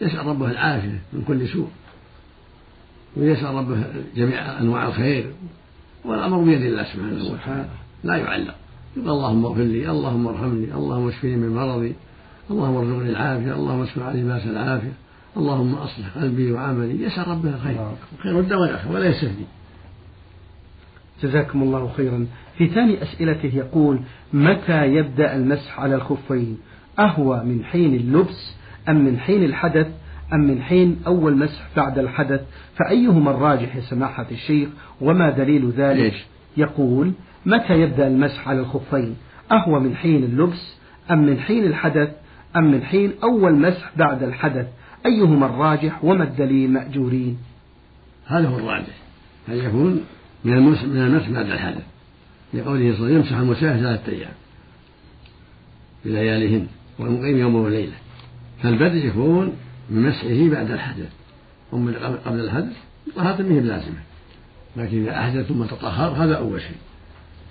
يسأل 0.00 0.26
ربه 0.26 0.50
العافية 0.50 1.00
من 1.12 1.24
كل 1.28 1.48
سوء. 1.48 1.68
ويسأل 3.16 3.54
ربه 3.54 3.84
جميع 4.16 4.60
أنواع 4.60 4.88
الخير. 4.88 5.32
والأمر 6.04 6.44
بيد 6.44 6.62
الله 6.62 6.84
سبحانه 6.84 7.24
وتعالى. 7.24 7.68
لا 8.04 8.16
يعلق. 8.16 8.54
يقول 8.96 9.10
اللهم 9.10 9.44
اغفر 9.44 9.62
لي 9.62 9.90
اللهم 9.90 10.26
ارحمني 10.26 10.74
اللهم 10.74 11.08
اشفني 11.08 11.36
من 11.36 11.54
مرضي. 11.54 11.94
اللهم 12.50 12.76
ارزقني 12.76 13.10
العافية 13.10 13.54
اللهم 13.54 13.82
اسمع 13.82 14.04
علي 14.04 14.24
بأس 14.24 14.46
العافية. 14.46 14.92
اللهم 15.36 15.74
أصلح 15.74 16.08
قلبي 16.16 16.52
وعملي. 16.52 17.02
يسأل 17.02 17.28
ربه 17.28 17.54
الخير. 17.54 17.94
خير 18.22 18.40
الدواء 18.40 18.86
ولا 18.92 19.06
يستفدي 19.08 19.44
جزاكم 21.22 21.62
الله 21.62 21.92
خيرا. 21.96 22.26
في 22.58 22.66
ثاني 22.66 23.02
أسئلته 23.02 23.56
يقول 23.56 24.00
متى 24.32 24.86
يبدأ 24.86 25.36
المسح 25.36 25.80
على 25.80 25.94
الخفين؟ 25.94 26.58
أهو 26.98 27.42
من 27.44 27.64
حين 27.64 27.94
اللبس 27.94 28.56
أم 28.88 29.04
من 29.04 29.18
حين 29.18 29.44
الحدث 29.44 29.86
أم 30.32 30.40
من 30.40 30.62
حين 30.62 31.00
أول 31.06 31.36
مسح 31.36 31.62
بعد 31.76 31.98
الحدث؟ 31.98 32.40
فأيهما 32.76 33.30
الراجح 33.30 33.76
يا 33.76 33.80
سماحة 33.80 34.26
الشيخ؟ 34.30 34.68
وما 35.00 35.30
دليل 35.30 35.70
ذلك؟ 35.70 36.00
إيش؟ 36.00 36.24
يقول 36.56 37.12
متى 37.46 37.80
يبدأ 37.80 38.06
المسح 38.06 38.48
على 38.48 38.60
الخفين؟ 38.60 39.16
أهو 39.52 39.80
من 39.80 39.96
حين 39.96 40.24
اللبس 40.24 40.76
أم 41.10 41.26
من 41.26 41.38
حين 41.38 41.64
الحدث 41.64 42.10
أم 42.56 42.70
من 42.70 42.82
حين 42.82 43.12
أول 43.22 43.54
مسح 43.54 43.90
بعد 43.96 44.22
الحدث؟ 44.22 44.66
أيهما 45.06 45.46
الراجح 45.46 46.04
وما 46.04 46.24
الدليل 46.24 46.70
مأجورين؟ 46.70 47.38
هذا 48.26 48.48
هو 48.48 48.58
الراجح. 48.58 48.94
أن 49.48 49.56
يكون 49.56 50.04
من 50.44 50.52
المسح 50.52 50.84
من 50.84 50.96
المسح 50.96 51.30
بعد 51.30 51.50
الحدث 51.50 51.82
لقوله 52.54 52.64
صلى 52.66 52.78
الله 52.78 52.88
عليه 52.88 52.94
وسلم 52.94 53.16
يمسح 53.16 53.36
المسافر 53.36 53.80
ثلاثة 53.80 54.12
أيام 54.12 54.32
بلياليهن 56.04 56.66
والمقيم 56.98 57.38
يوم 57.38 57.54
وليلة. 57.54 57.96
فالبدء 58.62 59.06
يكون 59.06 59.52
من 59.90 60.02
مسحه 60.02 60.48
بعد 60.48 60.70
الحدث 60.70 61.12
أما 61.72 62.18
قبل 62.26 62.40
الحدث 62.40 62.76
طهارة 63.16 63.42
به 63.42 63.60
بلازمة. 63.60 64.00
لكن 64.76 65.02
إذا 65.02 65.18
أحدث 65.20 65.46
ثم 65.46 65.64
تطهر 65.64 66.24
هذا 66.24 66.36
أول 66.36 66.60
شيء. 66.60 66.76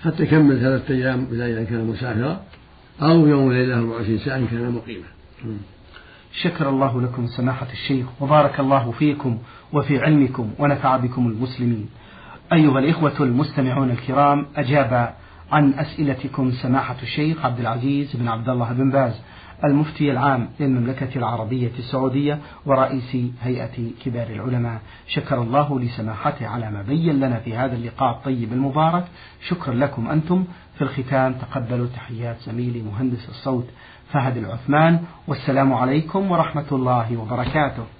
حتى 0.03 0.23
يكمل 0.23 0.59
ثلاثة 0.59 0.93
أيام 0.93 1.27
إذا 1.31 1.63
كان 1.63 1.85
مسافرا 1.85 2.43
أو 3.01 3.27
يوم 3.27 3.43
وليلة 3.43 3.79
24 3.79 4.19
ساعة 4.19 4.37
إن 4.37 4.47
كان 4.47 4.71
مقيما. 4.71 5.07
شكر 6.33 6.69
الله 6.69 7.01
لكم 7.01 7.27
سماحة 7.27 7.67
الشيخ 7.71 8.05
وبارك 8.21 8.59
الله 8.59 8.91
فيكم 8.91 9.37
وفي 9.73 9.99
علمكم 9.99 10.53
ونفع 10.59 10.97
بكم 10.97 11.27
المسلمين. 11.27 11.89
أيها 12.53 12.79
الإخوة 12.79 13.13
المستمعون 13.19 13.91
الكرام 13.91 14.45
أجاب 14.55 15.13
عن 15.51 15.73
أسئلتكم 15.73 16.51
سماحة 16.51 16.95
الشيخ 17.03 17.45
عبد 17.45 17.59
العزيز 17.59 18.15
بن 18.15 18.27
عبد 18.27 18.49
الله 18.49 18.73
بن 18.73 18.89
باز 18.89 19.21
المفتي 19.63 20.11
العام 20.11 20.49
للمملكة 20.59 21.17
العربية 21.17 21.71
السعودية 21.79 22.39
ورئيس 22.65 23.17
هيئة 23.41 23.91
كبار 24.05 24.27
العلماء. 24.27 24.81
شكر 25.07 25.41
الله 25.41 25.79
لسماحته 25.79 26.47
على 26.47 26.71
ما 26.71 26.81
بين 26.81 27.19
لنا 27.19 27.39
في 27.39 27.55
هذا 27.55 27.75
اللقاء 27.75 28.11
الطيب 28.11 28.53
المبارك. 28.53 29.05
شكرا 29.47 29.73
لكم 29.73 30.09
أنتم. 30.09 30.45
في 30.75 30.81
الختام 30.81 31.33
تقبلوا 31.33 31.87
تحيات 31.95 32.39
زميلي 32.39 32.81
مهندس 32.81 33.29
الصوت 33.29 33.67
فهد 34.11 34.37
العثمان. 34.37 34.99
والسلام 35.27 35.73
عليكم 35.73 36.31
ورحمة 36.31 36.67
الله 36.71 37.17
وبركاته. 37.17 37.98